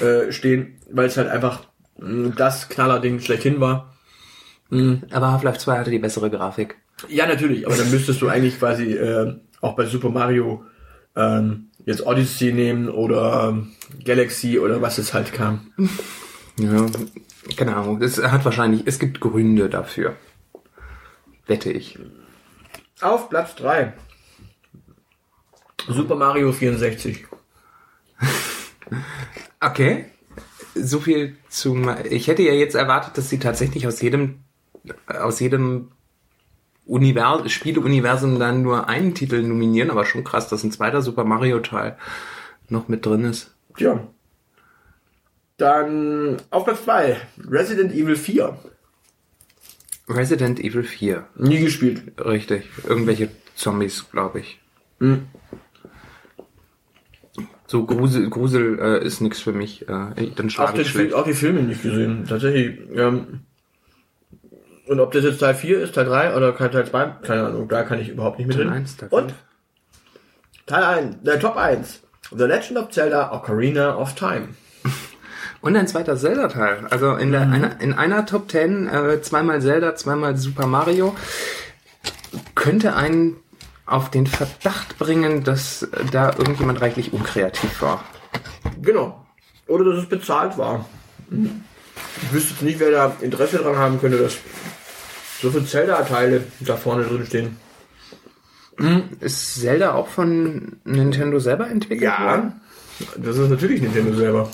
äh, 0.00 0.32
stehen, 0.32 0.78
weil 0.90 1.06
es 1.06 1.16
halt 1.16 1.28
einfach 1.28 1.64
mh, 1.98 2.34
das 2.36 2.68
Knallerding 2.68 3.20
schlechthin 3.20 3.60
war. 3.60 3.94
Aber 5.10 5.32
Half-Life 5.32 5.58
2 5.58 5.78
hatte 5.78 5.90
die 5.90 5.98
bessere 5.98 6.30
Grafik. 6.30 6.76
Ja, 7.08 7.26
natürlich, 7.26 7.66
aber 7.66 7.76
dann 7.76 7.90
müsstest 7.90 8.20
du 8.22 8.28
eigentlich 8.28 8.58
quasi 8.58 8.92
äh, 8.92 9.36
auch 9.60 9.74
bei 9.74 9.86
Super 9.86 10.10
Mario 10.10 10.64
ähm, 11.16 11.69
jetzt 11.86 12.06
Odyssey 12.06 12.52
nehmen 12.52 12.88
oder 12.88 13.48
ähm, 13.48 13.72
Galaxy 14.04 14.58
oder 14.58 14.82
was 14.82 14.98
es 14.98 15.14
halt 15.14 15.32
kam. 15.32 15.72
Ja, 16.58 16.86
keine 17.56 17.76
Ahnung. 17.76 18.00
Es 18.02 18.22
hat 18.22 18.44
wahrscheinlich, 18.44 18.82
es 18.86 18.98
gibt 18.98 19.20
Gründe 19.20 19.68
dafür. 19.68 20.16
Wette 21.46 21.72
ich. 21.72 21.98
Auf 23.00 23.28
Platz 23.28 23.54
3. 23.56 23.94
Super 25.88 26.16
Mario 26.16 26.52
64. 26.52 27.26
Okay. 29.62 30.06
So 30.74 31.00
viel 31.00 31.36
zum. 31.48 31.94
Ich 32.08 32.26
hätte 32.26 32.42
ja 32.42 32.54
jetzt 32.54 32.74
erwartet, 32.74 33.18
dass 33.18 33.28
sie 33.28 33.38
tatsächlich 33.38 33.86
aus 33.86 34.00
jedem, 34.00 34.40
aus 35.06 35.38
jedem 35.38 35.92
Univers 36.90 37.50
Spieleuniversum 37.52 38.40
dann 38.40 38.62
nur 38.62 38.88
einen 38.88 39.14
Titel 39.14 39.42
nominieren, 39.42 39.90
aber 39.90 40.04
schon 40.04 40.24
krass, 40.24 40.48
dass 40.48 40.64
ein 40.64 40.72
zweiter 40.72 41.02
Super 41.02 41.24
Mario 41.24 41.60
Teil 41.60 41.96
noch 42.68 42.88
mit 42.88 43.06
drin 43.06 43.24
ist. 43.24 43.54
Tja. 43.76 44.08
Dann 45.56 46.38
auf 46.50 46.64
Platz 46.64 46.84
2. 46.84 47.16
Resident 47.48 47.92
Evil 47.92 48.16
4. 48.16 48.58
Resident 50.08 50.58
Evil 50.58 50.82
4. 50.82 51.26
Nie 51.36 51.60
gespielt. 51.60 52.02
Richtig. 52.18 52.64
Irgendwelche 52.88 53.28
Zombies, 53.54 54.10
glaube 54.10 54.40
ich. 54.40 54.58
Hm. 54.98 55.26
So 57.68 57.86
Grusel, 57.86 58.28
Grusel 58.30 58.80
äh, 58.80 59.06
ist 59.06 59.20
nichts 59.20 59.38
für 59.38 59.52
mich. 59.52 59.82
Äh, 59.82 59.86
dann 59.86 60.46
Auch, 60.46 60.50
schlage 60.50 60.72
den, 60.72 60.80
ich 60.82 60.88
schlecht. 60.88 61.14
auch 61.14 61.24
die 61.24 61.34
Filme 61.34 61.62
nicht 61.62 61.82
gesehen. 61.84 62.24
Tatsächlich. 62.28 62.80
Ähm, 62.96 63.40
und 64.90 64.98
ob 64.98 65.12
das 65.12 65.22
jetzt 65.22 65.38
Teil 65.38 65.54
4 65.54 65.82
ist, 65.82 65.94
Teil 65.94 66.06
3 66.06 66.34
oder 66.34 66.56
Teil 66.56 66.84
2, 66.84 67.04
keine 67.22 67.46
Ahnung, 67.46 67.68
da 67.68 67.84
kann 67.84 68.00
ich 68.00 68.08
überhaupt 68.08 68.38
nicht 68.38 68.48
mit 68.48 68.56
Teil 68.56 68.66
drin. 68.66 68.74
1, 68.74 68.96
Teil 68.96 69.08
Und 69.12 69.30
5. 69.30 69.34
Teil 70.66 70.82
1, 70.82 71.16
der 71.22 71.38
Top 71.38 71.56
1. 71.56 72.00
The 72.32 72.44
Legend 72.44 72.76
of 72.76 72.90
Zelda 72.90 73.32
Ocarina 73.32 73.96
of 73.96 74.16
Time. 74.16 74.48
Und 75.60 75.76
ein 75.76 75.86
zweiter 75.86 76.16
Zelda-Teil. 76.16 76.88
Also 76.90 77.14
in, 77.14 77.30
der, 77.30 77.42
einer, 77.42 77.80
in 77.80 77.92
einer 77.92 78.26
Top 78.26 78.50
10 78.50 78.88
äh, 78.88 79.22
zweimal 79.22 79.62
Zelda, 79.62 79.94
zweimal 79.94 80.36
Super 80.36 80.66
Mario 80.66 81.14
könnte 82.56 82.96
einen 82.96 83.36
auf 83.86 84.10
den 84.10 84.26
Verdacht 84.26 84.98
bringen, 84.98 85.44
dass 85.44 85.86
da 86.10 86.30
irgendjemand 86.36 86.80
reichlich 86.80 87.12
unkreativ 87.12 87.80
war. 87.80 88.02
Genau. 88.82 89.24
Oder 89.68 89.84
dass 89.84 90.02
es 90.02 90.08
bezahlt 90.08 90.58
war. 90.58 90.84
Ich 91.30 92.32
wüsste 92.32 92.54
jetzt 92.54 92.62
nicht, 92.62 92.80
wer 92.80 92.90
da 92.90 93.16
Interesse 93.20 93.58
dran 93.58 93.76
haben 93.76 94.00
könnte, 94.00 94.18
dass 94.18 94.38
so 95.40 95.50
viele 95.50 95.64
Zelda-Teile 95.64 96.44
da 96.60 96.76
vorne 96.76 97.04
drin 97.04 97.26
stehen. 97.26 97.56
Ist 99.20 99.60
Zelda 99.60 99.94
auch 99.94 100.08
von 100.08 100.78
Nintendo 100.84 101.38
selber 101.38 101.68
entwickelt 101.68 102.10
worden? 102.18 102.60
Das 103.16 103.36
ist 103.36 103.50
natürlich 103.50 103.82
Nintendo 103.82 104.14
selber. 104.14 104.48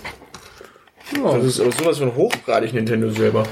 Ja. 1.14 1.36
Das 1.36 1.44
ist 1.44 1.60
aber 1.60 1.70
sowas 1.70 1.98
von 1.98 2.14
hochgradig 2.16 2.72
Nintendo 2.72 3.10
selber. 3.10 3.44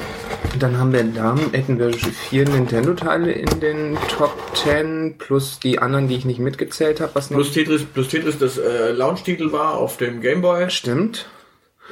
Dann 0.59 0.79
haben 0.79 0.93
wir 0.93 1.05
da 1.05 1.37
hätten 1.53 1.79
wir 1.79 1.93
vier 1.93 2.49
Nintendo-Teile 2.49 3.33
in 3.33 3.61
den 3.61 3.97
Top 4.09 4.37
10 4.55 5.17
plus 5.19 5.61
die 5.61 5.79
anderen, 5.79 6.09
die 6.09 6.17
ich 6.17 6.25
nicht 6.25 6.41
mitgezählt 6.41 7.01
habe. 7.01 7.15
Was 7.15 7.31
noch 7.31 7.39
Plus 7.39 7.53
Tetris, 7.53 7.85
plus 7.85 8.09
Tetris 8.09 8.39
das 8.39 8.59
äh, 8.59 8.93
Launch-Titel 8.93 9.53
war 9.53 9.77
auf 9.79 9.97
dem 9.97 10.21
Game 10.21 10.43
Boy. 10.43 10.71
stimmt? 10.71 11.27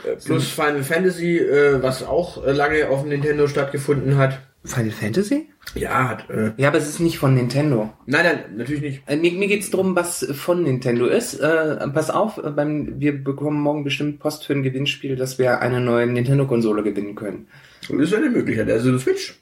Äh, 0.05 0.17
plus 0.17 0.49
Final 0.49 0.83
Fantasy, 0.83 1.39
äh, 1.39 1.83
was 1.83 2.05
auch 2.05 2.45
äh, 2.45 2.53
lange 2.53 2.89
auf 2.89 3.01
dem 3.01 3.11
Nintendo 3.11 3.47
stattgefunden 3.47 4.17
hat. 4.17 4.41
Final 4.65 4.91
Fantasy? 4.93 5.49
Ja. 5.75 6.19
Äh, 6.29 6.53
Ja, 6.57 6.69
aber 6.69 6.79
es 6.79 6.89
ist 6.89 7.01
nicht 7.01 7.19
von 7.19 7.35
Nintendo. 7.35 7.93
nein, 8.07 8.25
nein, 8.25 8.57
natürlich 8.57 8.83
nicht. 8.83 9.03
Äh, 9.07 9.17
Mir, 9.17 9.33
mir 9.33 9.49
geht's 9.49 9.71
drum, 9.71 9.97
was 9.97 10.25
von 10.35 10.63
Nintendo 10.63 11.07
ist. 11.07 11.35
Äh, 11.35 11.89
pass 11.93 12.11
auf, 12.11 12.39
äh, 12.39 12.51
beim, 12.51 13.01
wir 13.01 13.23
bekommen 13.25 13.61
morgen 13.61 13.83
bestimmt 13.85 14.21
Post 14.21 14.45
für 14.47 14.53
ein 14.53 14.63
Gewinnspiel, 14.63 15.17
dass 15.17 15.39
wir 15.39 15.61
eine 15.61 15.81
neue 15.81 16.07
Nintendo-Konsole 16.07 16.83
gewinnen 16.83 17.15
können. 17.17 17.49
Das 17.89 17.99
ist 17.99 18.15
eine 18.15 18.31
Möglichkeit. 18.31 18.71
Also 18.71 18.91
eine 18.91 18.99
Switch. 19.01 19.35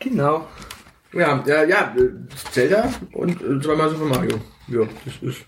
Genau. 0.00 0.46
Ja, 1.12 1.42
ja, 1.46 1.62
ja, 1.64 1.94
Zelda 2.50 2.92
und 3.12 3.40
äh, 3.40 3.60
zweimal 3.60 3.88
Super 3.88 4.06
Mario. 4.06 4.36
Ja, 4.68 4.80
das 5.04 5.14
ist. 5.22 5.44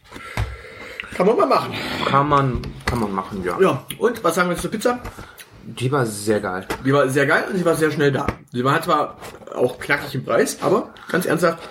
Kann 1.14 1.26
man 1.26 1.36
mal 1.36 1.46
machen. 1.46 1.72
Kann 2.06 2.28
man, 2.28 2.62
kann 2.86 3.00
man 3.00 3.12
machen, 3.12 3.42
ja. 3.44 3.58
Ja, 3.60 3.84
und 3.98 4.22
was 4.22 4.34
sagen 4.34 4.48
wir 4.48 4.52
jetzt 4.52 4.62
zur 4.62 4.70
Pizza? 4.70 5.00
Die 5.66 5.90
war 5.90 6.06
sehr 6.06 6.40
geil. 6.40 6.66
Die 6.84 6.92
war 6.92 7.08
sehr 7.08 7.26
geil 7.26 7.44
und 7.50 7.58
sie 7.58 7.64
war 7.64 7.74
sehr 7.74 7.90
schnell 7.90 8.12
da. 8.12 8.26
Sie 8.52 8.64
war 8.64 8.80
zwar 8.82 9.16
auch 9.54 9.78
knackig 9.78 10.14
im 10.14 10.24
Preis, 10.24 10.58
aber 10.62 10.94
ganz 11.10 11.26
ernsthaft, 11.26 11.68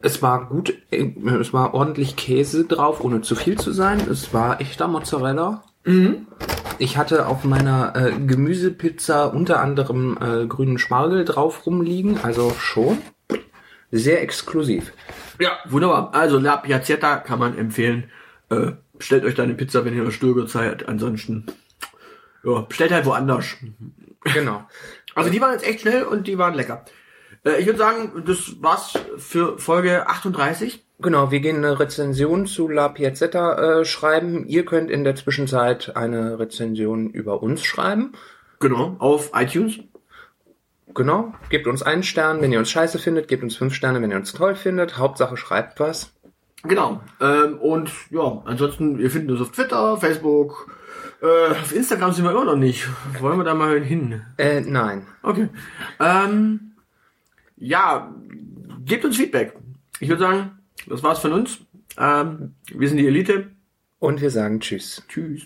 Es 0.00 0.22
war 0.22 0.46
gut, 0.48 0.74
es 0.90 1.52
war 1.52 1.74
ordentlich 1.74 2.16
Käse 2.16 2.64
drauf, 2.64 3.02
ohne 3.02 3.22
zu 3.22 3.34
viel 3.34 3.58
zu 3.58 3.72
sein. 3.72 4.00
Es 4.10 4.32
war 4.34 4.60
echter 4.60 4.86
Mozzarella. 4.86 5.64
Ich 6.78 6.96
hatte 6.98 7.26
auf 7.26 7.44
meiner 7.44 7.94
äh, 7.96 8.12
Gemüsepizza 8.12 9.24
unter 9.26 9.60
anderem 9.60 10.18
äh, 10.20 10.46
grünen 10.46 10.78
Spargel 10.78 11.24
drauf 11.24 11.64
rumliegen, 11.64 12.18
also 12.22 12.54
schon 12.58 12.98
sehr 13.92 14.20
exklusiv. 14.22 14.92
ja, 15.38 15.52
wunderbar. 15.66 16.10
Also 16.12 16.38
La 16.38 16.56
Piazzetta 16.56 17.16
kann 17.18 17.38
man 17.38 17.56
empfehlen. 17.56 18.10
Äh, 18.50 18.72
bestellt 18.98 19.24
euch 19.24 19.34
da 19.36 19.44
eine 19.44 19.54
Pizza, 19.54 19.84
wenn 19.84 19.92
ihr 19.94 20.00
in 20.00 20.06
der 20.06 20.12
Stürge 20.12 20.46
seid. 20.48 20.88
Ansonsten, 20.88 21.46
ja, 22.46 22.60
bestellt 22.60 22.92
halt 22.92 23.04
woanders. 23.06 23.56
Genau. 24.32 24.64
Also 25.14 25.30
die 25.30 25.40
waren 25.40 25.52
jetzt 25.52 25.66
echt 25.66 25.80
schnell 25.80 26.04
und 26.04 26.26
die 26.26 26.38
waren 26.38 26.54
lecker. 26.54 26.84
Äh, 27.44 27.60
ich 27.60 27.66
würde 27.66 27.78
sagen, 27.78 28.24
das 28.26 28.62
war's 28.62 28.94
für 29.16 29.58
Folge 29.58 30.08
38. 30.08 30.84
Genau, 30.98 31.30
wir 31.30 31.40
gehen 31.40 31.56
eine 31.56 31.78
Rezension 31.78 32.46
zu 32.46 32.68
La 32.68 32.88
Piazzetta 32.88 33.80
äh, 33.80 33.84
schreiben. 33.84 34.46
Ihr 34.46 34.64
könnt 34.64 34.90
in 34.90 35.04
der 35.04 35.14
Zwischenzeit 35.14 35.96
eine 35.96 36.38
Rezension 36.38 37.10
über 37.10 37.42
uns 37.42 37.64
schreiben. 37.64 38.12
Genau, 38.60 38.96
auf 38.98 39.32
iTunes. 39.34 39.80
Genau, 40.94 41.34
gebt 41.50 41.66
uns 41.66 41.82
einen 41.82 42.02
Stern, 42.02 42.40
wenn 42.40 42.52
ihr 42.52 42.58
uns 42.58 42.70
scheiße 42.70 42.98
findet, 42.98 43.28
gebt 43.28 43.42
uns 43.42 43.56
fünf 43.56 43.74
Sterne, 43.74 44.00
wenn 44.00 44.10
ihr 44.10 44.16
uns 44.16 44.32
toll 44.32 44.54
findet. 44.54 44.96
Hauptsache 44.96 45.36
schreibt 45.36 45.78
was. 45.78 46.14
Genau. 46.62 47.02
Ähm, 47.20 47.58
und 47.58 47.90
ja, 48.10 48.42
ansonsten, 48.46 48.98
ihr 48.98 49.10
findet 49.10 49.32
uns 49.32 49.40
auf 49.42 49.54
Twitter, 49.54 49.98
Facebook, 49.98 50.70
äh, 51.22 51.50
auf 51.50 51.74
Instagram 51.74 52.12
sind 52.12 52.24
wir 52.24 52.30
immer 52.30 52.44
noch 52.44 52.56
nicht. 52.56 52.88
Wollen 53.20 53.38
wir 53.38 53.44
da 53.44 53.54
mal 53.54 53.80
hin? 53.82 54.22
Äh, 54.38 54.60
nein. 54.60 55.06
Okay. 55.22 55.48
Ähm, 56.00 56.72
ja, 57.56 58.14
gebt 58.84 59.04
uns 59.04 59.16
Feedback. 59.16 59.54
Ich 60.00 60.08
würde 60.08 60.22
sagen, 60.22 60.58
das 60.86 61.02
war's 61.02 61.20
von 61.20 61.32
uns. 61.32 61.58
Ähm, 61.98 62.54
wir 62.72 62.88
sind 62.88 62.98
die 62.98 63.06
Elite. 63.06 63.50
Und 63.98 64.20
wir 64.20 64.30
sagen 64.30 64.60
Tschüss. 64.60 65.02
Tschüss. 65.08 65.42